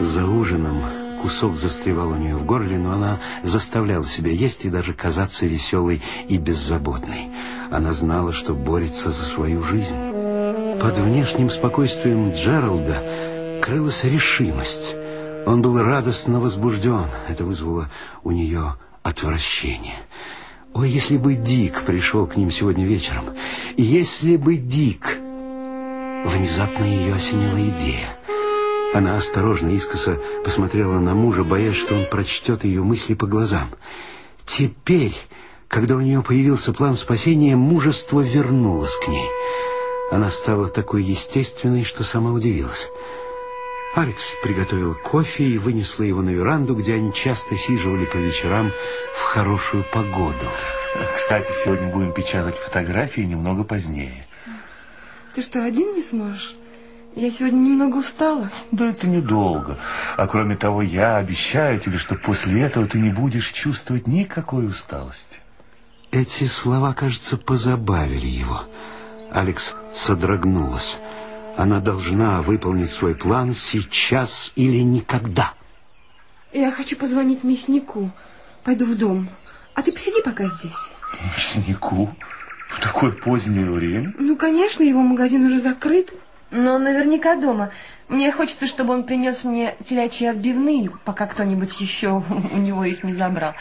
За 0.00 0.26
ужином 0.26 0.82
кусок 1.22 1.56
застревал 1.56 2.10
у 2.10 2.16
нее 2.16 2.36
в 2.36 2.44
горле, 2.44 2.78
но 2.78 2.92
она 2.92 3.20
заставляла 3.44 4.06
себя 4.06 4.32
есть 4.32 4.64
и 4.64 4.70
даже 4.70 4.92
казаться 4.92 5.46
веселой 5.46 6.02
и 6.28 6.36
беззаботной. 6.36 7.30
Она 7.70 7.92
знала, 7.92 8.32
что 8.32 8.54
борется 8.54 9.10
за 9.10 9.24
свою 9.24 9.62
жизнь. 9.62 9.98
Под 10.80 10.96
внешним 10.98 11.50
спокойствием 11.50 12.32
Джералда 12.32 13.37
крылась 13.68 14.02
решимость. 14.04 14.94
Он 15.44 15.60
был 15.60 15.78
радостно 15.82 16.40
возбужден. 16.40 17.04
Это 17.28 17.44
вызвало 17.44 17.90
у 18.24 18.30
нее 18.30 18.76
отвращение. 19.02 19.96
Ой, 20.72 20.88
если 20.88 21.18
бы 21.18 21.34
Дик 21.34 21.82
пришел 21.82 22.26
к 22.26 22.36
ним 22.36 22.50
сегодня 22.50 22.86
вечером. 22.86 23.24
Если 23.76 24.36
бы 24.36 24.56
Дик... 24.56 25.18
Внезапно 26.24 26.82
ее 26.82 27.14
осенила 27.14 27.58
идея. 27.68 28.16
Она 28.94 29.18
осторожно, 29.18 29.68
искоса 29.68 30.18
посмотрела 30.44 30.98
на 30.98 31.14
мужа, 31.14 31.44
боясь, 31.44 31.76
что 31.76 31.94
он 31.94 32.06
прочтет 32.06 32.64
ее 32.64 32.82
мысли 32.82 33.12
по 33.12 33.26
глазам. 33.26 33.68
Теперь, 34.46 35.14
когда 35.68 35.94
у 35.94 36.00
нее 36.00 36.22
появился 36.22 36.72
план 36.72 36.96
спасения, 36.96 37.54
мужество 37.54 38.20
вернулось 38.20 38.96
к 38.96 39.08
ней. 39.08 39.28
Она 40.10 40.30
стала 40.30 40.68
такой 40.68 41.02
естественной, 41.02 41.84
что 41.84 42.02
сама 42.02 42.32
удивилась. 42.32 42.88
Алекс 43.98 44.32
приготовил 44.44 44.94
кофе 44.94 45.42
и 45.42 45.58
вынесла 45.58 46.04
его 46.04 46.22
на 46.22 46.30
веранду, 46.30 46.76
где 46.76 46.94
они 46.94 47.12
часто 47.12 47.56
сиживали 47.56 48.04
по 48.04 48.16
вечерам 48.16 48.70
в 49.12 49.22
хорошую 49.24 49.84
погоду. 49.92 50.46
Кстати, 51.16 51.48
сегодня 51.64 51.92
будем 51.92 52.12
печатать 52.12 52.54
фотографии 52.54 53.22
немного 53.22 53.64
позднее. 53.64 54.24
Ты 55.34 55.42
что, 55.42 55.64
один 55.64 55.94
не 55.94 56.02
сможешь? 56.02 56.54
Я 57.16 57.28
сегодня 57.32 57.58
немного 57.58 57.96
устала. 57.96 58.52
Да 58.70 58.88
это 58.88 59.08
недолго. 59.08 59.80
А 60.16 60.28
кроме 60.28 60.56
того, 60.56 60.82
я 60.82 61.16
обещаю 61.16 61.80
тебе, 61.80 61.98
что 61.98 62.14
после 62.14 62.62
этого 62.62 62.86
ты 62.86 63.00
не 63.00 63.10
будешь 63.10 63.50
чувствовать 63.50 64.06
никакой 64.06 64.68
усталости. 64.68 65.38
Эти 66.12 66.44
слова, 66.44 66.92
кажется, 66.92 67.36
позабавили 67.36 68.26
его. 68.26 68.62
Алекс 69.32 69.74
содрогнулась. 69.92 70.98
Она 71.58 71.80
должна 71.80 72.40
выполнить 72.40 72.88
свой 72.88 73.16
план 73.16 73.52
сейчас 73.52 74.52
или 74.54 74.78
никогда. 74.78 75.54
Я 76.52 76.70
хочу 76.70 76.94
позвонить 76.94 77.42
мяснику. 77.42 78.12
Пойду 78.62 78.86
в 78.86 78.96
дом. 78.96 79.28
А 79.74 79.82
ты 79.82 79.90
посиди 79.90 80.22
пока 80.22 80.44
здесь. 80.44 80.88
Мяснику? 81.36 82.14
В 82.70 82.80
такое 82.80 83.10
позднее 83.10 83.68
время? 83.68 84.14
Ну, 84.20 84.36
конечно, 84.36 84.84
его 84.84 85.02
магазин 85.02 85.46
уже 85.46 85.58
закрыт. 85.58 86.14
Но 86.52 86.74
он 86.76 86.84
наверняка 86.84 87.34
дома. 87.34 87.72
Мне 88.06 88.30
хочется, 88.30 88.68
чтобы 88.68 88.94
он 88.94 89.02
принес 89.02 89.42
мне 89.42 89.74
телячьи 89.84 90.28
отбивные, 90.28 90.92
пока 91.04 91.26
кто-нибудь 91.26 91.80
еще 91.80 92.22
у 92.52 92.56
него 92.56 92.84
их 92.84 93.02
не 93.02 93.14
забрал. 93.14 93.54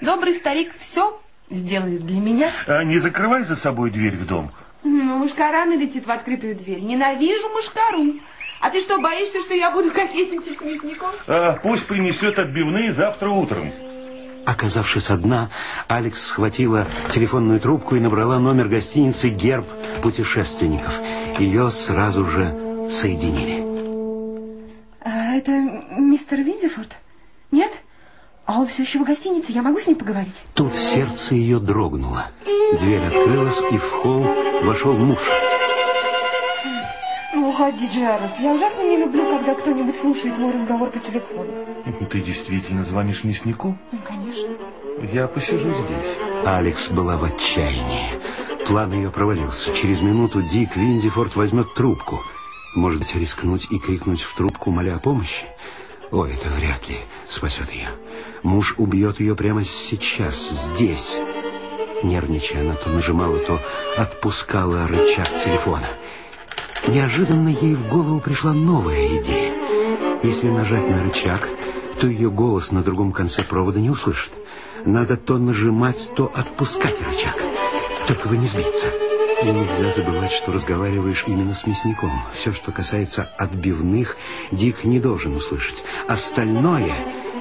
Добрый 0.00 0.32
старик 0.32 0.72
все 0.78 1.20
сделает 1.50 2.06
для 2.06 2.20
меня. 2.20 2.50
А 2.66 2.84
не 2.84 2.98
закрывай 3.00 3.44
за 3.44 3.54
собой 3.54 3.90
дверь 3.90 4.16
в 4.16 4.26
дом. 4.26 4.50
Ну, 4.84 5.18
мушкара 5.18 5.64
налетит 5.64 6.06
в 6.06 6.10
открытую 6.10 6.54
дверь. 6.54 6.80
Ненавижу 6.80 7.48
мушкару. 7.48 8.20
А 8.60 8.70
ты 8.70 8.80
что, 8.80 9.00
боишься, 9.00 9.40
что 9.40 9.54
я 9.54 9.70
буду 9.70 9.90
кокетничать 9.90 10.58
с 10.58 10.62
мясником? 10.62 11.10
А, 11.26 11.58
пусть 11.62 11.86
принесет 11.86 12.38
отбивные 12.38 12.92
завтра 12.92 13.30
утром. 13.30 13.72
Оказавшись 14.46 15.08
одна, 15.08 15.50
Алекс 15.88 16.20
схватила 16.26 16.86
телефонную 17.10 17.60
трубку 17.60 17.96
и 17.96 18.00
набрала 18.00 18.38
номер 18.38 18.68
гостиницы 18.68 19.30
«Герб 19.30 19.66
путешественников». 20.02 21.00
Ее 21.38 21.70
сразу 21.70 22.26
же 22.26 22.88
соединили. 22.90 23.64
А 25.00 25.34
это 25.34 25.50
мистер 25.50 26.38
Виндифорд? 26.38 26.92
Нет? 27.50 27.72
А 28.46 28.60
он 28.60 28.66
все 28.66 28.82
еще 28.82 28.98
в 28.98 29.04
гостинице, 29.04 29.52
я 29.52 29.62
могу 29.62 29.80
с 29.80 29.86
ним 29.86 29.96
поговорить? 29.96 30.44
Тут 30.52 30.74
сердце 30.74 31.34
ее 31.34 31.58
дрогнуло. 31.58 32.26
Дверь 32.78 33.02
открылась, 33.04 33.60
и 33.70 33.78
в 33.78 33.90
холл 33.90 34.26
вошел 34.62 34.92
муж. 34.92 35.18
Ну, 37.34 37.48
уходи, 37.48 37.86
Джерард. 37.86 38.38
Я 38.38 38.52
ужасно 38.52 38.82
не 38.82 38.98
люблю, 38.98 39.24
когда 39.30 39.54
кто-нибудь 39.54 39.96
слушает 39.96 40.38
мой 40.38 40.52
разговор 40.52 40.90
по 40.90 40.98
телефону. 40.98 41.50
Ты 42.10 42.20
действительно 42.20 42.84
звонишь 42.84 43.24
мяснику? 43.24 43.78
Ну, 43.92 43.98
конечно. 44.06 44.50
Я 45.10 45.26
посижу 45.26 45.72
здесь. 45.72 46.16
Алекс 46.44 46.90
была 46.90 47.16
в 47.16 47.24
отчаянии. 47.24 48.10
План 48.66 48.92
ее 48.92 49.10
провалился. 49.10 49.72
Через 49.74 50.02
минуту 50.02 50.42
Дик 50.42 50.76
Виндифорд 50.76 51.34
возьмет 51.34 51.74
трубку. 51.74 52.22
Может 52.74 53.00
быть, 53.00 53.14
рискнуть 53.14 53.68
и 53.70 53.78
крикнуть 53.78 54.22
в 54.22 54.34
трубку, 54.36 54.70
моля 54.70 54.96
о 54.96 54.98
помощи? 54.98 55.46
Ой, 56.14 56.32
это 56.32 56.48
вряд 56.50 56.88
ли 56.88 56.96
спасет 57.28 57.72
ее. 57.72 57.88
Муж 58.44 58.76
убьет 58.78 59.18
ее 59.18 59.34
прямо 59.34 59.64
сейчас, 59.64 60.36
здесь. 60.36 61.16
Нервничая, 62.04 62.60
она 62.60 62.74
то 62.74 62.88
нажимала, 62.88 63.36
то 63.38 63.60
отпускала 63.96 64.86
рычаг 64.86 65.26
телефона. 65.42 65.88
Неожиданно 66.86 67.48
ей 67.48 67.74
в 67.74 67.88
голову 67.88 68.20
пришла 68.20 68.52
новая 68.52 69.08
идея. 69.20 69.54
Если 70.22 70.46
нажать 70.46 70.88
на 70.88 71.02
рычаг, 71.02 71.48
то 72.00 72.06
ее 72.06 72.30
голос 72.30 72.70
на 72.70 72.84
другом 72.84 73.10
конце 73.10 73.42
провода 73.42 73.80
не 73.80 73.90
услышит. 73.90 74.32
Надо 74.84 75.16
то 75.16 75.36
нажимать, 75.36 76.12
то 76.14 76.30
отпускать 76.32 77.02
рычаг. 77.02 77.42
Только 78.06 78.28
бы 78.28 78.36
не 78.36 78.46
сбиться. 78.46 78.86
И 79.44 79.46
нельзя 79.46 79.92
забывать, 79.94 80.32
что 80.32 80.52
разговариваешь 80.52 81.24
именно 81.26 81.54
с 81.54 81.66
мясником. 81.66 82.10
Все, 82.32 82.50
что 82.54 82.72
касается 82.72 83.24
отбивных, 83.36 84.16
Дик 84.50 84.84
не 84.84 84.98
должен 84.98 85.36
услышать. 85.36 85.84
Остальное 86.08 86.90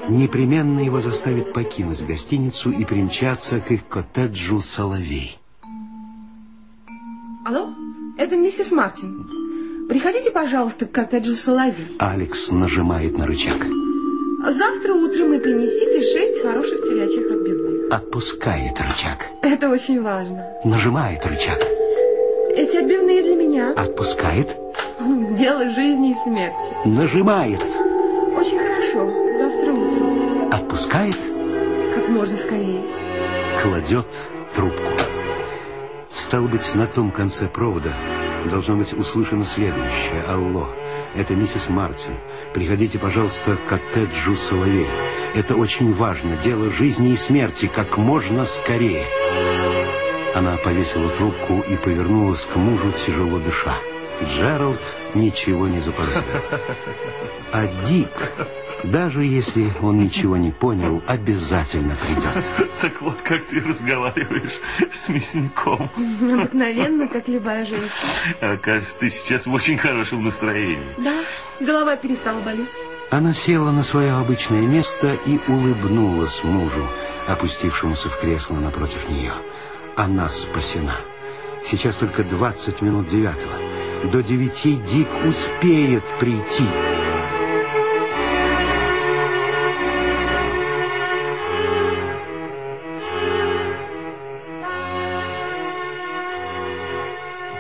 непременно 0.10 0.82
его 0.82 1.00
заставит 1.00 1.54
покинуть 1.54 2.06
гостиницу 2.06 2.72
и 2.72 2.84
примчаться 2.84 3.62
к 3.62 3.72
их 3.72 3.88
коттеджу 3.88 4.60
«Соловей». 4.60 5.40
Алло, 7.46 7.70
это 8.18 8.36
миссис 8.36 8.74
Мартин. 8.74 9.88
Приходите, 9.88 10.30
пожалуйста, 10.30 10.86
к 10.86 10.92
коттеджу 10.92 11.36
«Соловей». 11.36 11.96
Алекс 12.00 12.52
нажимает 12.52 13.18
на 13.18 13.26
рычаг. 13.26 13.66
Завтра 14.50 14.94
утром 14.94 15.32
и 15.32 15.40
принесите 15.40 16.04
шесть 16.04 16.42
хороших 16.42 16.84
телячьих 16.84 17.32
отбивных. 17.32 17.94
Отпускает 17.94 18.78
рычаг. 18.78 19.26
Это 19.42 19.70
очень 19.70 20.02
важно. 20.02 20.50
Нажимает 20.66 21.26
рычаг. 21.26 21.73
Эти 22.56 22.78
отбивные 22.78 23.24
для 23.24 23.36
меня. 23.36 23.74
Отпускает. 23.76 24.56
Дело 25.32 25.70
жизни 25.70 26.12
и 26.12 26.14
смерти. 26.14 26.76
Нажимает. 26.86 27.62
Очень 27.62 28.60
хорошо. 28.60 29.12
Завтра 29.38 29.72
утром. 29.74 30.50
Отпускает. 30.52 31.18
Как 31.96 32.08
можно 32.10 32.38
скорее. 32.38 32.84
Кладет 33.62 34.08
трубку. 34.56 34.92
Стало 36.12 36.48
быть, 36.48 36.76
на 36.76 36.86
том 36.86 37.12
конце 37.12 37.48
провода 37.48 37.94
должно 38.50 38.76
быть 38.76 38.94
услышано 38.94 39.46
следующее. 39.46 40.24
Алло, 40.28 40.68
это 41.16 41.34
миссис 41.34 41.70
Мартин. 41.70 42.14
Приходите, 42.54 43.00
пожалуйста, 43.00 43.56
к 43.56 43.68
коттеджу 43.68 44.36
Соловей. 44.36 44.88
Это 45.34 45.56
очень 45.56 45.92
важно. 45.92 46.38
Дело 46.38 46.70
жизни 46.70 47.14
и 47.14 47.18
смерти 47.18 47.66
как 47.66 47.98
можно 47.98 48.46
скорее. 48.46 49.06
Она 50.34 50.58
повесила 50.58 51.10
трубку 51.10 51.60
и 51.60 51.76
повернулась 51.76 52.46
к 52.46 52.56
мужу, 52.56 52.92
тяжело 53.06 53.40
дыша. 53.40 53.76
Джеральд 54.24 54.82
ничего 55.14 55.68
не 55.68 55.80
заподозрил. 55.80 56.24
А 57.52 57.68
Дик, 57.84 58.32
даже 58.84 59.24
если 59.24 59.68
он 59.82 60.00
ничего 60.00 60.38
не 60.38 60.52
понял, 60.52 61.04
обязательно 61.08 61.96
придет. 61.96 62.44
Так 62.82 63.02
вот, 63.02 63.18
как 63.22 63.46
ты 63.46 63.62
разговариваешь 63.62 64.60
с 64.94 65.08
мясником. 65.08 65.90
Обыкновенно, 65.96 67.08
как 67.08 67.28
любая 67.28 67.66
женщина. 67.66 67.90
А, 68.42 68.58
кажется, 68.58 68.94
ты 69.00 69.10
сейчас 69.10 69.46
в 69.46 69.54
очень 69.54 69.78
хорошем 69.78 70.24
настроении. 70.24 70.96
Да, 70.98 71.22
голова 71.60 71.96
перестала 71.96 72.42
болеть. 72.42 72.72
Она 73.12 73.34
села 73.34 73.72
на 73.72 73.84
свое 73.84 74.14
обычное 74.14 74.62
место 74.62 75.14
и 75.26 75.40
улыбнулась 75.48 76.44
мужу, 76.44 76.90
опустившемуся 77.28 78.10
в 78.10 78.20
кресло 78.20 78.56
напротив 78.56 79.08
нее. 79.10 79.34
Она 79.96 80.28
спасена. 80.28 80.96
Сейчас 81.64 81.98
только 81.98 82.24
20 82.24 82.82
минут 82.82 83.08
девятого. 83.08 83.54
До 84.12 84.24
девяти 84.24 84.76
Дик 84.76 85.08
успеет 85.24 86.04
прийти. 86.20 86.64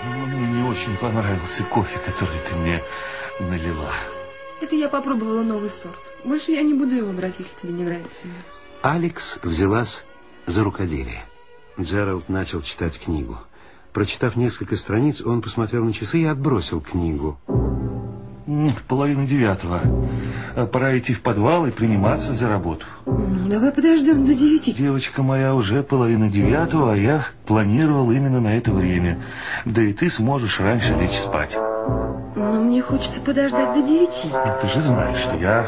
Ну, 0.06 0.26
Мне 0.26 0.48
не 0.48 0.70
очень 0.70 0.98
понравился 0.98 1.64
кофе, 1.64 2.00
который 2.00 2.40
ты 2.50 2.56
мне 2.56 2.84
налила. 3.40 3.94
Это 4.60 4.76
я 4.76 4.90
попробовала 4.90 5.44
новый 5.44 5.70
сорт. 5.70 6.00
Больше 6.24 6.52
я 6.52 6.62
не 6.62 6.74
буду 6.74 6.96
его 6.96 7.12
брать, 7.12 7.36
если 7.38 7.56
тебе 7.56 7.74
не 7.74 7.84
нравится. 7.84 8.28
Алекс 8.82 9.38
взялась 9.44 10.04
за 10.46 10.64
рукоделие. 10.64 11.26
Джеральд 11.80 12.30
начал 12.30 12.62
читать 12.62 13.00
книгу. 13.00 13.38
Прочитав 13.94 14.36
несколько 14.36 14.76
страниц, 14.76 15.22
он 15.22 15.42
посмотрел 15.42 15.84
на 15.86 15.94
часы 15.94 16.20
и 16.20 16.26
отбросил 16.26 16.82
книгу. 16.82 17.38
Половина 18.88 19.26
девятого. 19.26 19.82
А 20.56 20.66
Пора 20.68 20.98
идти 20.98 21.14
в 21.14 21.22
подвал 21.22 21.66
и 21.66 21.72
приниматься 21.72 22.34
за 22.34 22.50
работу. 22.50 22.86
Ну, 23.06 23.50
давай 23.50 23.72
подождем 23.72 24.26
до 24.26 24.36
девяти. 24.36 24.74
Девочка 24.74 25.24
моя 25.24 25.56
уже 25.56 25.82
половина 25.82 26.30
девятого, 26.30 26.94
а 26.94 26.96
я 26.96 27.28
планировал 27.46 28.12
именно 28.12 28.42
на 28.42 28.58
это 28.58 28.72
время. 28.72 29.24
Да 29.66 29.82
и 29.82 29.94
ты 29.94 30.10
сможешь 30.12 30.60
раньше 30.60 30.94
лечь 30.96 31.18
спать. 31.18 31.56
Но 32.36 32.62
мне 32.62 32.82
хочется 32.82 33.22
подождать 33.22 33.74
до 33.74 33.82
девяти. 33.82 34.28
Ну, 34.32 34.54
Ты 34.62 34.68
же 34.68 34.82
знаешь, 34.82 35.18
что 35.18 35.36
я, 35.38 35.68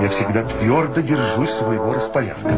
я 0.00 0.08
всегда 0.08 0.44
твердо 0.44 1.00
держусь 1.00 1.50
своего 1.50 1.92
распорядка. 1.92 2.48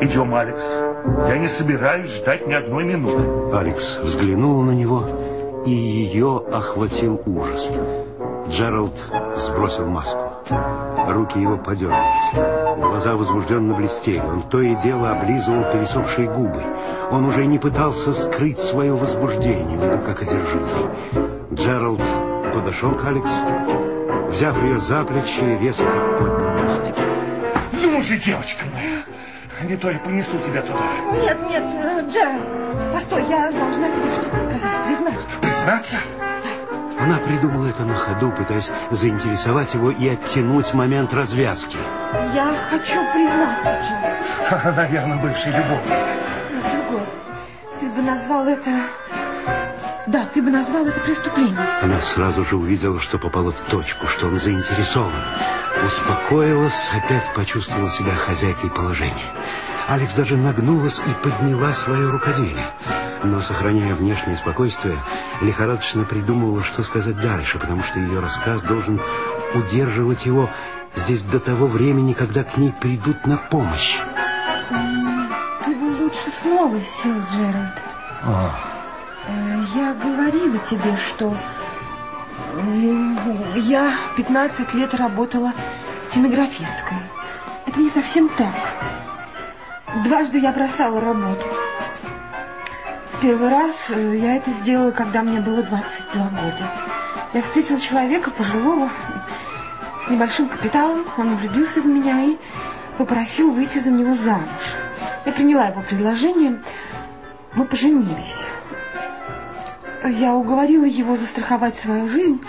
Идем, 0.00 0.34
Алекс. 0.34 0.64
Я 1.06 1.38
не 1.38 1.48
собираюсь 1.48 2.10
ждать 2.10 2.46
ни 2.46 2.54
одной 2.54 2.84
минуты. 2.84 3.56
Алекс 3.56 3.96
взглянула 4.02 4.64
на 4.64 4.70
него, 4.72 5.04
и 5.66 5.70
ее 5.70 6.42
охватил 6.52 7.20
ужас. 7.26 7.68
Джеральд 8.48 8.94
сбросил 9.36 9.86
маску. 9.86 10.18
Руки 11.08 11.38
его 11.40 11.56
подергались. 11.56 12.78
Глаза 12.78 13.16
возбужденно 13.16 13.74
блестели. 13.74 14.20
Он 14.20 14.42
то 14.42 14.60
и 14.60 14.74
дело 14.76 15.10
облизывал 15.10 15.70
пересохшие 15.70 16.28
губы. 16.28 16.62
Он 17.10 17.26
уже 17.26 17.46
не 17.46 17.58
пытался 17.58 18.12
скрыть 18.12 18.58
свое 18.58 18.94
возбуждение, 18.94 19.78
он 19.78 20.00
как 20.02 20.22
одержимый. 20.22 20.90
Джеральд 21.52 22.00
подошел 22.52 22.92
к 22.92 23.04
Алекс, 23.06 23.30
взяв 24.30 24.60
ее 24.62 24.80
за 24.80 25.04
плечи, 25.04 25.58
резко 25.60 25.84
поднял 26.18 26.54
на 26.54 26.78
ноги. 26.78 26.94
Ну 27.82 28.02
же, 28.02 28.16
девочка 28.18 28.64
моя, 28.72 29.03
не 29.64 29.76
то 29.76 29.90
я 29.90 29.98
понесу 29.98 30.38
тебя 30.38 30.62
туда. 30.62 30.78
Нет, 31.12 31.38
нет, 31.48 31.64
э, 31.82 32.06
Джеральд, 32.08 32.92
постой, 32.92 33.24
я 33.28 33.50
должна 33.50 33.88
тебе 33.88 34.12
что-то 34.12 34.58
сказать, 34.58 34.84
признаюсь. 34.86 35.20
Признаться? 35.40 35.96
Она 37.00 37.18
придумала 37.18 37.66
это 37.66 37.82
на 37.82 37.94
ходу, 37.94 38.30
пытаясь 38.32 38.70
заинтересовать 38.90 39.74
его 39.74 39.90
и 39.90 40.08
оттянуть 40.08 40.72
момент 40.74 41.12
развязки. 41.12 41.76
Я 42.34 42.52
хочу 42.70 43.00
признаться, 43.12 43.80
Джеральд. 43.82 44.76
Наверное, 44.76 45.16
бывший 45.18 45.52
любовник. 45.52 45.88
Другой. 46.72 47.06
Ты 47.80 47.86
бы 47.86 48.02
назвал 48.02 48.46
это... 48.46 48.70
Да, 50.06 50.26
ты 50.26 50.42
бы 50.42 50.50
назвал 50.50 50.86
это 50.86 51.00
преступлением. 51.00 51.58
Она 51.80 52.00
сразу 52.02 52.44
же 52.44 52.56
увидела, 52.56 53.00
что 53.00 53.18
попала 53.18 53.52
в 53.52 53.60
точку, 53.70 54.06
что 54.06 54.26
он 54.26 54.38
заинтересован. 54.38 55.12
Успокоилась, 55.84 56.90
опять 56.94 57.32
почувствовала 57.34 57.90
себя 57.90 58.12
хозяйкой 58.14 58.70
положения. 58.70 59.32
Алекс 59.88 60.14
даже 60.14 60.36
нагнулась 60.36 60.98
и 60.98 61.22
подняла 61.22 61.72
свое 61.72 62.08
рукоделие. 62.08 62.70
но, 63.22 63.40
сохраняя 63.40 63.94
внешнее 63.94 64.36
спокойствие, 64.36 64.98
лихорадочно 65.40 66.04
придумывала, 66.04 66.62
что 66.62 66.82
сказать 66.82 67.18
дальше, 67.20 67.58
потому 67.58 67.82
что 67.82 67.98
ее 67.98 68.20
рассказ 68.20 68.62
должен 68.62 69.00
удерживать 69.54 70.26
его 70.26 70.50
здесь 70.94 71.22
до 71.22 71.40
того 71.40 71.66
времени, 71.66 72.12
когда 72.12 72.44
к 72.44 72.58
ней 72.58 72.72
придут 72.72 73.26
на 73.26 73.38
помощь. 73.38 73.98
Ты 75.64 75.74
бы 75.74 76.02
лучше 76.02 76.30
снова 76.42 76.78
сел, 76.82 77.16
Джеральд. 77.32 77.78
А, 78.22 78.73
Э, 78.73 78.73
Я 79.74 79.94
говорила 79.94 80.58
тебе, 80.58 80.96
что 80.96 81.34
я 83.56 83.96
15 84.16 84.74
лет 84.74 84.94
работала 84.94 85.52
стенографисткой. 86.10 86.98
Это 87.66 87.80
не 87.80 87.88
совсем 87.88 88.28
так. 88.28 88.54
Дважды 90.04 90.38
я 90.38 90.52
бросала 90.52 91.00
работу. 91.00 91.44
Первый 93.22 93.48
раз 93.48 93.86
э, 93.88 94.16
я 94.18 94.36
это 94.36 94.50
сделала, 94.50 94.90
когда 94.90 95.22
мне 95.22 95.40
было 95.40 95.62
22 95.62 96.22
года. 96.28 96.70
Я 97.32 97.42
встретила 97.42 97.80
человека 97.80 98.30
пожилого, 98.30 98.90
с 100.04 100.10
небольшим 100.10 100.48
капиталом. 100.48 101.06
Он 101.16 101.36
влюбился 101.36 101.80
в 101.80 101.86
меня 101.86 102.22
и 102.22 102.36
попросил 102.98 103.50
выйти 103.50 103.78
за 103.78 103.90
него 103.90 104.14
замуж. 104.14 104.76
Я 105.24 105.32
приняла 105.32 105.66
его 105.66 105.80
предложение. 105.80 106.60
Мы 107.54 107.64
поженились. 107.64 108.46
Я 110.04 110.34
уговорила 110.34 110.84
его 110.84 111.16
застраховать 111.16 111.76
свою 111.76 112.08
жизнь, 112.08 112.40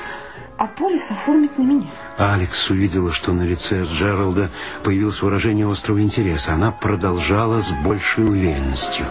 а 0.58 0.68
полис 0.68 1.10
оформить 1.10 1.58
на 1.58 1.64
меня. 1.64 1.88
Алекс 2.18 2.70
увидела, 2.70 3.14
что 3.14 3.32
на 3.32 3.44
лице 3.44 3.86
Джералда 3.86 4.52
появилось 4.84 5.22
выражение 5.22 5.70
острого 5.70 6.02
интереса. 6.02 6.54
Она 6.54 6.72
продолжала 6.72 7.62
с 7.62 7.72
большей 7.84 8.26
уверенностью. 8.26 9.06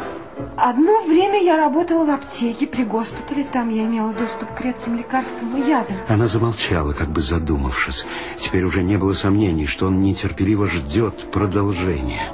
Одно 0.56 1.04
время 1.04 1.42
я 1.42 1.56
работала 1.56 2.04
в 2.04 2.10
аптеке 2.10 2.66
при 2.66 2.84
госпитале. 2.84 3.44
Там 3.44 3.70
я 3.70 3.84
имела 3.84 4.12
доступ 4.12 4.54
к 4.54 4.60
редким 4.60 4.96
лекарствам 4.96 5.56
и 5.56 5.66
ядам. 5.66 5.96
Она 6.08 6.26
замолчала, 6.26 6.92
как 6.92 7.08
бы 7.08 7.22
задумавшись. 7.22 8.04
Теперь 8.38 8.64
уже 8.64 8.82
не 8.82 8.98
было 8.98 9.14
сомнений, 9.14 9.66
что 9.66 9.86
он 9.86 10.00
нетерпеливо 10.00 10.68
ждет 10.68 11.30
продолжения. 11.30 12.32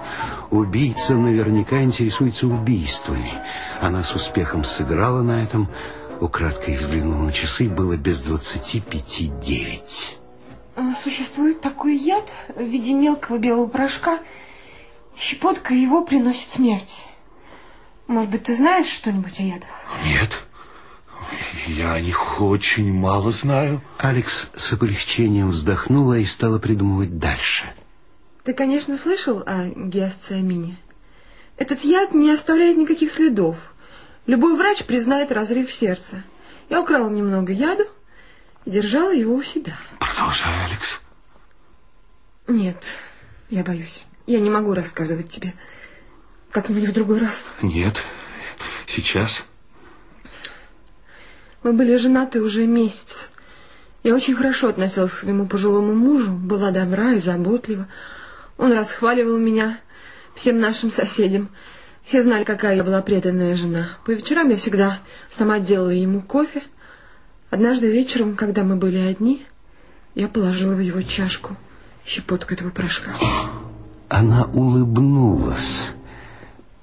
Убийца 0.51 1.15
наверняка 1.15 1.83
интересуется 1.83 2.47
убийствами. 2.47 3.33
Она 3.81 4.03
с 4.03 4.13
успехом 4.15 4.65
сыграла 4.65 5.23
на 5.23 5.43
этом. 5.43 5.69
Украдкой 6.21 6.77
взглянула 6.77 7.25
на 7.25 7.33
часы. 7.33 7.69
Было 7.69 7.97
без 7.97 8.21
двадцати 8.23 8.81
пяти 8.81 9.33
девять. 9.43 10.19
А, 10.77 10.95
Существует 11.03 11.61
такой 11.61 11.97
яд 11.97 12.29
в 12.55 12.63
виде 12.63 12.93
мелкого 12.93 13.39
белого 13.39 13.67
порошка. 13.67 14.21
Щепотка 15.17 15.75
его 15.75 16.05
приносит 16.05 16.51
смерть. 16.51 17.07
Может 18.07 18.31
быть, 18.31 18.45
ты 18.45 18.55
знаешь 18.55 18.89
что-нибудь 18.89 19.39
о 19.41 19.43
ядах? 19.43 19.69
нет, 20.05 20.31
я 21.67 21.93
о 21.93 22.01
них 22.01 22.41
очень 22.41 22.93
мало 22.93 23.31
знаю. 23.31 23.83
Алекс 23.99 24.49
с 24.57 24.73
облегчением 24.73 25.51
вздохнула 25.51 26.19
и 26.19 26.25
стала 26.25 26.59
придумывать 26.59 27.19
дальше. 27.19 27.67
Ты, 28.45 28.53
конечно, 28.53 28.97
слышал 28.97 29.43
о 29.47 29.67
гиасциамине. 29.67 30.77
Этот 31.57 31.85
яд 31.85 32.15
не 32.15 32.31
оставляет 32.31 32.77
никаких 32.77 33.13
следов. 33.13 33.57
Любой 34.31 34.57
врач 34.57 34.85
признает 34.85 35.33
разрыв 35.33 35.73
сердца. 35.73 36.23
Я 36.69 36.81
украла 36.81 37.11
немного 37.11 37.53
яду 37.53 37.83
и 38.65 38.71
держала 38.71 39.13
его 39.13 39.35
у 39.35 39.43
себя. 39.43 39.77
Продолжай, 39.99 40.67
Алекс. 40.67 41.01
Нет, 42.47 42.77
я 43.49 43.65
боюсь. 43.65 44.05
Я 44.29 44.39
не 44.39 44.49
могу 44.49 44.73
рассказывать 44.73 45.31
тебе. 45.31 45.53
Как-нибудь 46.53 46.91
в 46.91 46.93
другой 46.93 47.19
раз. 47.19 47.51
Нет, 47.61 47.97
сейчас. 48.87 49.43
Мы 51.65 51.73
были 51.73 51.97
женаты 51.97 52.41
уже 52.41 52.69
месяц. 52.69 53.31
Я 54.05 54.15
очень 54.15 54.37
хорошо 54.37 54.69
относилась 54.69 55.11
к 55.11 55.19
своему 55.19 55.49
пожилому 55.49 55.93
мужу, 55.93 56.31
была 56.31 56.71
добра 56.71 57.15
и 57.15 57.19
заботлива. 57.19 57.89
Он 58.59 58.73
расхваливал 58.75 59.39
меня 59.39 59.81
всем 60.37 60.61
нашим 60.61 60.93
соседям. 60.93 61.49
Все 62.11 62.23
знали, 62.23 62.43
какая 62.43 62.75
я 62.75 62.83
была 62.83 63.03
преданная 63.03 63.55
жена. 63.55 63.91
По 64.05 64.11
вечерам 64.11 64.51
я 64.51 64.57
всегда 64.57 64.99
сама 65.29 65.61
делала 65.61 65.91
ему 65.91 66.23
кофе. 66.23 66.65
Однажды 67.51 67.89
вечером, 67.89 68.35
когда 68.35 68.65
мы 68.65 68.75
были 68.75 68.99
одни, 68.99 69.47
я 70.17 70.27
положила 70.27 70.75
в 70.75 70.81
его 70.81 71.03
чашку 71.03 71.57
щепотку 72.05 72.53
этого 72.53 72.71
порошка. 72.71 73.13
Она 74.09 74.47
улыбнулась. 74.47 75.91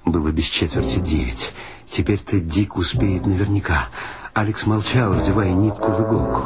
Было 0.05 0.31
без 0.31 0.45
четверти 0.45 0.99
девять. 0.99 1.51
Теперь-то 1.89 2.39
Дик 2.39 2.77
успеет 2.77 3.25
наверняка. 3.25 3.89
Алекс 4.37 4.67
молчал, 4.67 5.13
вдевая 5.13 5.49
нитку 5.49 5.91
в 5.91 5.99
иголку. 5.99 6.43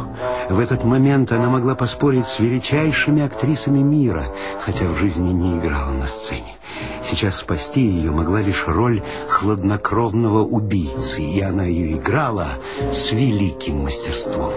В 0.49 0.61
этот 0.61 0.85
момент 0.85 1.33
она 1.33 1.49
могла 1.49 1.75
поспорить 1.75 2.25
с 2.25 2.39
величайшими 2.39 3.21
актрисами 3.21 3.79
мира, 3.79 4.27
хотя 4.61 4.85
в 4.85 4.95
жизни 4.95 5.33
не 5.33 5.57
играла 5.57 5.91
на 5.91 6.07
сцене. 6.07 6.55
Сейчас 7.03 7.35
спасти 7.35 7.81
ее 7.81 8.11
могла 8.11 8.39
лишь 8.39 8.63
роль 8.65 9.03
хладнокровного 9.27 10.41
убийцы, 10.41 11.21
и 11.21 11.41
она 11.41 11.65
ее 11.65 11.97
играла 11.97 12.59
с 12.93 13.11
великим 13.11 13.83
мастерством. 13.83 14.53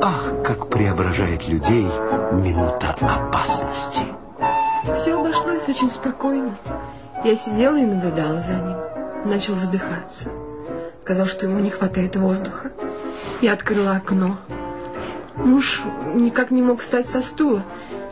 Ах, 0.00 0.44
как 0.44 0.68
преображает 0.68 1.48
людей 1.48 1.88
минута 2.30 2.96
опасности! 3.00 4.02
Все 4.94 5.18
обошлось 5.18 5.68
очень 5.68 5.90
спокойно. 5.90 6.54
Я 7.24 7.34
сидела 7.34 7.76
и 7.76 7.84
наблюдала 7.84 8.40
за 8.42 8.52
ним. 8.52 8.76
Начал 9.24 9.56
задыхаться. 9.56 10.30
Сказал, 11.04 11.26
что 11.26 11.44
ему 11.44 11.58
не 11.58 11.68
хватает 11.68 12.16
воздуха. 12.16 12.72
Я 13.42 13.52
открыла 13.52 13.96
окно. 13.96 14.38
Муж 15.36 15.82
никак 16.14 16.50
не 16.50 16.62
мог 16.62 16.80
встать 16.80 17.06
со 17.06 17.20
стула. 17.20 17.62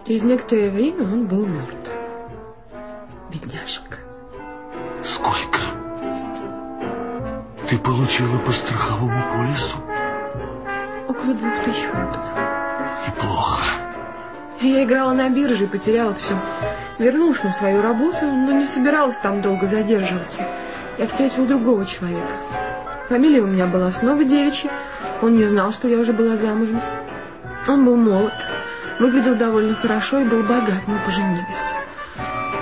Через 0.07 0.24
некоторое 0.24 0.70
время 0.70 1.05
он 1.05 1.26
был 1.26 1.47
мертв. 1.47 1.90
Бедняжка. 3.32 3.97
Сколько? 5.03 5.59
Ты 7.70 7.78
получила 7.78 8.36
по 8.40 8.53
страховому 8.53 9.22
полису? 9.30 9.78
Около 11.09 11.32
двух 11.32 11.64
тысяч 11.64 11.84
фунтов. 11.84 12.22
Неплохо. 13.07 13.62
Я 14.61 14.84
играла 14.84 15.14
на 15.14 15.30
бирже 15.30 15.64
и 15.64 15.66
потеряла 15.66 16.14
все. 16.14 16.38
Вернулась 16.99 17.43
на 17.43 17.53
свою 17.53 17.80
работу, 17.80 18.26
но 18.26 18.53
не 18.53 18.66
собиралась 18.66 19.16
там 19.16 19.40
долго 19.40 19.66
задерживаться. 19.66 20.47
Я 20.99 21.07
встретила 21.07 21.47
другого 21.47 21.86
человека. 21.86 22.34
Фамилия 23.12 23.42
у 23.42 23.46
меня 23.46 23.66
была 23.66 23.92
снова 23.92 24.24
девичья. 24.24 24.72
Он 25.20 25.36
не 25.36 25.44
знал, 25.44 25.70
что 25.70 25.86
я 25.86 25.98
уже 25.98 26.14
была 26.14 26.34
замужем. 26.34 26.80
Он 27.68 27.84
был 27.84 27.94
молод, 27.94 28.32
выглядел 28.98 29.34
довольно 29.34 29.74
хорошо 29.74 30.20
и 30.20 30.24
был 30.24 30.42
богат. 30.42 30.80
Мы 30.86 30.98
поженились. 31.04 31.74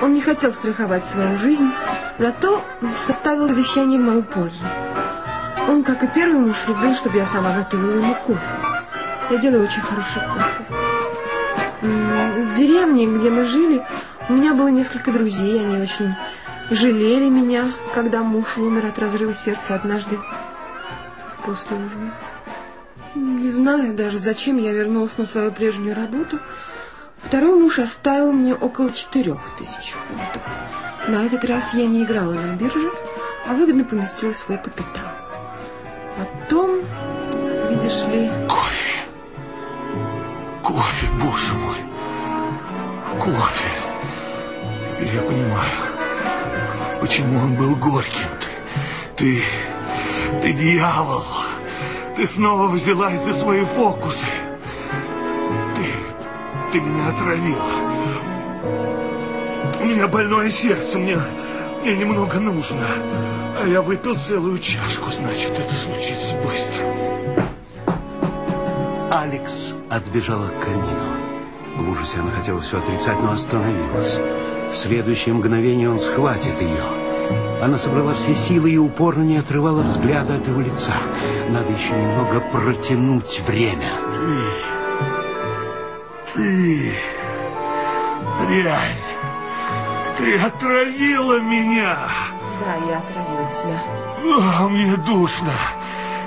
Он 0.03 0.13
не 0.13 0.21
хотел 0.21 0.53
страховать 0.53 1.07
свою 1.07 1.39
жизнь, 1.39 1.71
зато 2.19 2.65
составил 2.99 3.47
завещание 3.47 4.01
в 4.01 4.03
мою 4.03 4.25
пользу. 4.25 4.65
Он, 5.69 5.85
как 5.85 6.03
и 6.03 6.09
первый 6.09 6.41
муж, 6.41 6.57
любил, 6.67 6.95
чтобы 6.97 7.19
я 7.19 7.27
сама 7.27 7.53
готовила 7.53 7.99
ему 7.99 8.17
кофе. 8.27 8.41
Я 9.31 9.37
делаю 9.37 9.63
очень 9.63 9.83
хороший 9.83 10.21
кофе. 10.21 10.65
В 11.81 12.55
деревне, 12.57 13.07
где 13.07 13.31
мы 13.31 13.47
жили, 13.47 13.87
у 14.29 14.33
меня 14.33 14.55
было 14.55 14.67
несколько 14.67 15.13
друзей. 15.13 15.61
Они 15.61 15.81
очень 15.81 16.13
жалели 16.71 17.29
меня, 17.29 17.73
когда 17.95 18.25
муж 18.25 18.59
умер 18.59 18.87
от 18.87 18.99
разрыва 18.99 19.33
сердца 19.33 19.77
однажды 19.77 20.19
после 21.45 21.77
ужина. 21.77 22.15
Не 23.15 23.51
знаю 23.51 23.95
даже, 23.95 24.19
зачем 24.19 24.59
я 24.59 24.73
вернулась 24.73 25.19
на 25.19 25.27
свою 25.27 25.53
прежнюю 25.53 25.97
работу. 25.97 26.39
Второй 27.23 27.59
муж 27.61 27.79
оставил 27.79 28.33
мне 28.33 28.55
около 28.55 28.93
четырех 28.93 29.39
тысяч 29.59 29.93
фунтов. 29.93 30.43
На 31.09 31.27
этот 31.27 31.45
раз 31.45 31.75
я 31.75 31.87
не 31.87 32.05
играла 32.05 32.33
на 32.33 32.55
бирже, 32.55 32.91
а 33.49 33.55
выгодно 33.55 33.85
поместила 33.85 34.33
свой 34.33 34.59
капитал. 34.59 35.07
Потом, 36.17 36.81
видишь 37.69 38.05
ли, 38.07 38.31
Кофе. 38.49 38.95
Кофе, 40.63 41.07
боже 41.21 41.53
мой. 41.55 41.77
Кофе. 43.19 43.71
Теперь 44.99 45.15
я 45.15 45.23
понимаю, 45.23 45.71
почему 47.01 47.39
он 47.39 47.57
был 47.57 47.75
горьким-то. 47.77 48.47
Ты, 49.17 49.37
ты 49.37 49.43
дьявол. 50.53 51.25
Ты 52.17 52.27
снова 52.27 52.69
взялась 52.69 53.21
за 53.25 53.33
свои 53.33 53.65
фокусы. 53.65 54.27
Ты, 55.77 55.87
ты 56.73 56.81
меня 56.81 57.09
отравила. 57.09 57.65
У 59.81 59.85
меня 59.85 60.09
больное 60.09 60.51
сердце, 60.51 60.99
мне, 60.99 61.17
мне 61.83 61.97
немного 61.97 62.39
нужно. 62.39 62.87
А 63.59 63.67
я 63.67 63.81
выпил 63.83 64.17
целую 64.17 64.59
чашку, 64.59 65.11
значит, 65.11 65.53
это 65.59 65.75
случится 65.75 66.35
быстро. 66.37 66.85
Алекс 69.11 69.75
отбежала 69.89 70.49
к 70.49 70.61
камину. 70.61 71.21
В 71.77 71.91
ужасе 71.91 72.19
она 72.19 72.31
хотела 72.31 72.61
все 72.61 72.79
отрицать, 72.79 73.21
но 73.21 73.33
остановилась. 73.33 74.19
В 74.73 74.77
следующее 74.77 75.35
мгновение 75.35 75.91
он 75.91 75.99
схватит 75.99 76.61
ее. 76.61 77.00
Она 77.61 77.77
собрала 77.77 78.15
все 78.15 78.35
силы 78.35 78.71
и 78.71 78.79
упорно 78.79 79.23
не 79.23 79.37
отрывала 79.37 79.83
взгляда 79.83 80.37
от 80.37 80.47
его 80.47 80.63
лица. 80.63 80.95
Надо 81.51 81.71
еще 81.71 81.93
немного 81.93 82.41
протянуть 82.41 83.41
время. 83.47 83.91
Ты, 86.33 86.95
дрянь, 88.39 88.97
ты 90.17 90.39
отравила 90.39 91.39
меня. 91.41 91.99
Да, 92.65 92.77
я 92.77 92.99
отравила 92.99 93.53
тебя. 93.53 93.83
О, 94.63 94.69
мне 94.69 94.97
душно. 94.97 95.53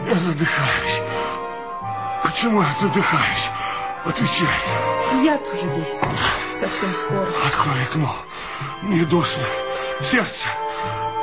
Я 0.08 0.14
задыхаюсь. 0.16 1.02
Почему 2.22 2.62
я 2.62 2.74
задыхаюсь? 2.80 3.50
Отвечай. 4.06 4.48
Я 5.24 5.38
тоже 5.38 5.64
действую. 5.76 6.12
Совсем 6.56 6.94
скоро. 6.94 7.28
Открой 7.48 7.84
окно. 7.84 8.16
Мне 8.84 9.04
душно. 9.06 9.44
Сердце 10.00 10.48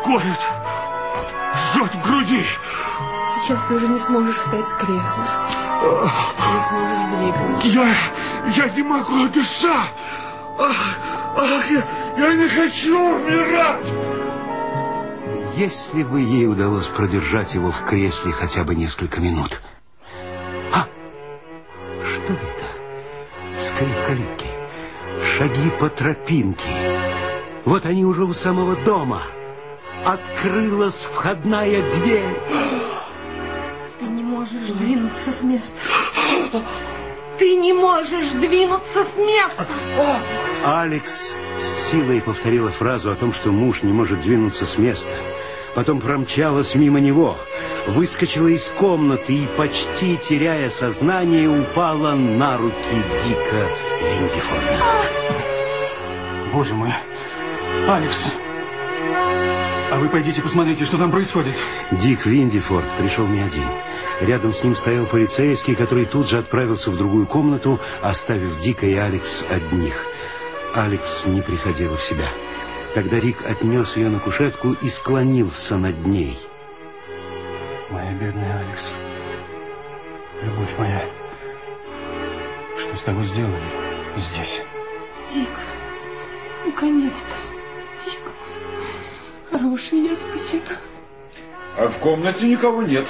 колет. 0.05 0.41
Жжет 1.55 1.95
в 1.95 2.03
груди. 2.03 2.47
Сейчас 3.35 3.63
ты 3.65 3.75
уже 3.75 3.89
не 3.89 3.99
сможешь 3.99 4.37
встать 4.37 4.69
с 4.69 4.73
кресла. 4.75 5.49
Не 5.83 6.61
сможешь 6.69 7.05
двигаться. 7.17 7.67
Я, 7.69 8.65
я 8.65 8.69
не 8.71 8.83
могу 8.83 9.29
дышать. 9.29 9.95
Ах, 10.59 10.99
ах, 11.37 11.71
я, 11.71 11.83
я 12.19 12.35
не 12.35 12.49
хочу 12.49 12.99
умирать. 12.99 13.87
Если 15.57 16.03
бы 16.03 16.21
ей 16.21 16.47
удалось 16.47 16.87
продержать 16.87 17.55
его 17.55 17.71
в 17.71 17.85
кресле 17.85 18.33
хотя 18.33 18.65
бы 18.65 18.75
несколько 18.75 19.21
минут. 19.21 19.61
А, 20.73 20.87
что 22.03 22.33
это? 22.33 23.61
Скрип 23.61 24.07
калитки, 24.07 24.47
шаги 25.37 25.71
по 25.79 25.89
тропинке. 25.89 27.01
Вот 27.65 27.85
они 27.85 28.05
уже 28.05 28.25
у 28.25 28.33
самого 28.33 28.77
дома. 28.77 29.23
Открылась 30.05 31.07
входная 31.13 31.83
дверь. 31.91 32.37
Ты 33.99 34.07
не 34.07 34.23
можешь 34.23 34.69
двинуться 34.69 35.33
с 35.33 35.43
места. 35.43 35.79
Ты 37.39 37.57
не 37.57 37.73
можешь 37.73 38.31
двинуться 38.31 39.05
с 39.05 39.19
места. 39.19 39.67
Алекс 40.65 41.35
с 41.59 41.91
силой 41.91 42.21
повторила 42.23 42.71
фразу 42.71 43.11
о 43.11 43.15
том, 43.15 43.33
что 43.33 43.51
муж 43.51 43.83
не 43.83 43.93
может 43.93 44.23
двинуться 44.23 44.65
с 44.65 44.79
места. 44.79 45.11
Потом 45.75 46.01
промчалась 46.01 46.75
мимо 46.75 46.99
него, 46.99 47.37
выскочила 47.87 48.49
из 48.49 48.69
комнаты 48.69 49.35
и, 49.35 49.47
почти 49.57 50.17
теряя 50.17 50.69
сознание, 50.71 51.49
упала 51.49 52.15
на 52.15 52.57
руки 52.57 53.05
Дика 53.25 53.69
Виндифорда. 54.01 54.83
Боже 56.53 56.75
мой. 56.75 56.93
Алекс. 57.89 58.35
А 59.91 59.99
вы 59.99 60.09
пойдите 60.09 60.41
посмотрите, 60.41 60.85
что 60.85 60.99
там 60.99 61.11
происходит. 61.11 61.57
Дик 61.91 62.25
Виндифорд 62.25 62.87
пришел 62.99 63.27
не 63.27 63.41
один. 63.41 63.69
Рядом 64.21 64.55
с 64.55 64.63
ним 64.63 64.77
стоял 64.77 65.05
полицейский, 65.05 65.75
который 65.75 66.05
тут 66.05 66.29
же 66.29 66.39
отправился 66.39 66.93
в 66.93 66.97
другую 66.97 67.27
комнату, 67.27 67.81
оставив 68.01 68.57
Дика 68.59 68.87
и 68.87 68.95
Алекс 68.95 69.43
одних. 69.49 70.05
Алекс 70.75 71.27
не 71.27 71.43
приходила 71.43 71.97
в 71.97 72.03
себя. 72.03 72.27
Тогда 72.95 73.19
Дик 73.19 73.45
отнес 73.45 73.97
ее 73.97 74.11
на 74.11 74.21
кушетку 74.21 74.77
и 74.81 74.89
склонился 74.89 75.77
над 75.77 76.07
ней. 76.07 76.39
Моя 77.91 78.13
бедная 78.13 78.61
Алекс. 78.61 78.93
Любовь 80.43 80.79
моя. 80.79 81.05
Что 82.79 82.97
с 82.97 83.03
тобой 83.03 83.25
сделали 83.25 83.61
здесь? 84.17 84.63
Дик, 85.35 85.49
наконец-то. 86.65 87.60
Хороший, 89.61 90.09
я 90.09 90.17
спасена. 90.17 90.79
А 91.77 91.89
в 91.89 91.99
комнате 91.99 92.49
никого 92.49 92.83
нет. 92.83 93.07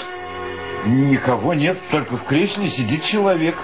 Никого 0.85 1.55
нет, 1.55 1.79
только 1.93 2.17
в 2.17 2.25
кресле 2.25 2.69
сидит 2.69 3.05
человек. 3.05 3.57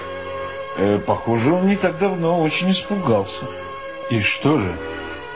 Э, 0.77 0.97
похоже, 0.97 1.51
он 1.51 1.67
не 1.67 1.75
так 1.75 1.97
давно 1.97 2.41
очень 2.41 2.71
испугался. 2.71 3.45
И 4.09 4.21
что 4.21 4.57
же? 4.57 4.77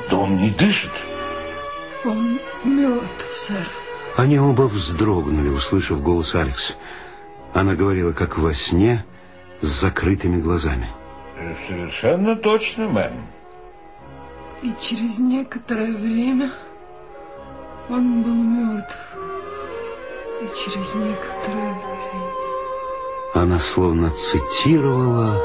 Да 0.10 0.18
он 0.18 0.38
не 0.38 0.50
дышит. 0.52 0.92
Он 2.06 2.40
мертв, 2.64 3.26
сэр. 3.36 3.68
Они 4.16 4.40
оба 4.40 4.64
вздрогнули, 4.64 5.50
услышав 5.50 6.02
голос 6.02 6.34
Алекс. 6.34 6.78
Она 7.54 7.76
говорила, 7.76 8.14
как 8.14 8.38
во 8.38 8.54
сне, 8.54 9.04
с 9.60 9.68
закрытыми 9.68 10.40
глазами. 10.40 10.88
Э, 11.38 11.54
Совершенно 11.68 12.38
точно, 12.38 12.88
мэм. 12.88 13.28
И 14.62 14.74
через 14.80 15.20
некоторое 15.20 15.92
время 15.98 16.52
он 17.90 18.24
был 18.24 18.34
мертв. 18.34 18.98
И 20.42 20.48
через 20.58 20.96
некоторое 20.96 21.74
время... 21.74 22.32
Она 23.34 23.60
словно 23.60 24.10
цитировала 24.12 25.36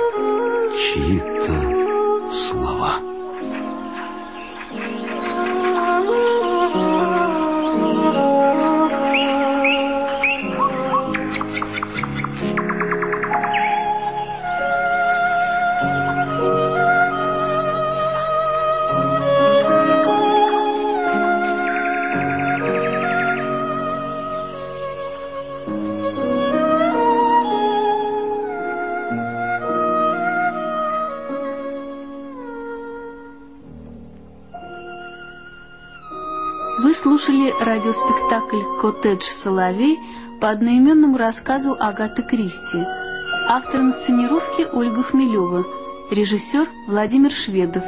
чьи-то 0.72 2.30
слова. 2.32 3.15
Радиоспектакль 37.76 38.62
«Коттедж 38.80 39.24
Соловей» 39.24 40.00
по 40.40 40.48
одноименному 40.48 41.18
рассказу 41.18 41.76
Агаты 41.78 42.22
Кристи. 42.22 42.82
Автор 43.48 43.80
инсценировки 43.82 44.66
Ольга 44.72 45.02
Хмелева, 45.02 45.66
режиссер 46.10 46.66
Владимир 46.86 47.30
Шведов, 47.30 47.84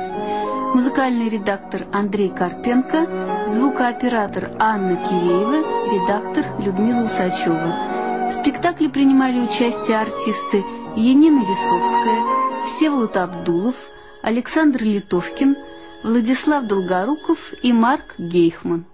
музыкальный 0.75 1.31
редактор 1.31 1.87
Андрей 1.91 2.29
Карпенко, 2.29 3.47
звукооператор 3.47 4.51
Анна 4.59 4.97
Киреева, 4.97 5.61
редактор 5.91 6.45
Людмила 6.63 7.05
Усачева. 7.05 8.29
В 8.29 8.33
спектакле 8.33 8.91
принимали 8.91 9.41
участие 9.41 9.99
артисты 9.99 10.67
Енина 10.97 11.41
Лисовская, 11.41 12.67
Всеволод 12.67 13.17
Абдулов, 13.17 13.77
Александр 14.23 14.83
Литовкин, 14.83 15.57
Владислав 16.05 16.67
Долгоруков 16.67 17.39
и 17.63 17.73
Марк 17.73 18.17
Гейхман. 18.19 18.85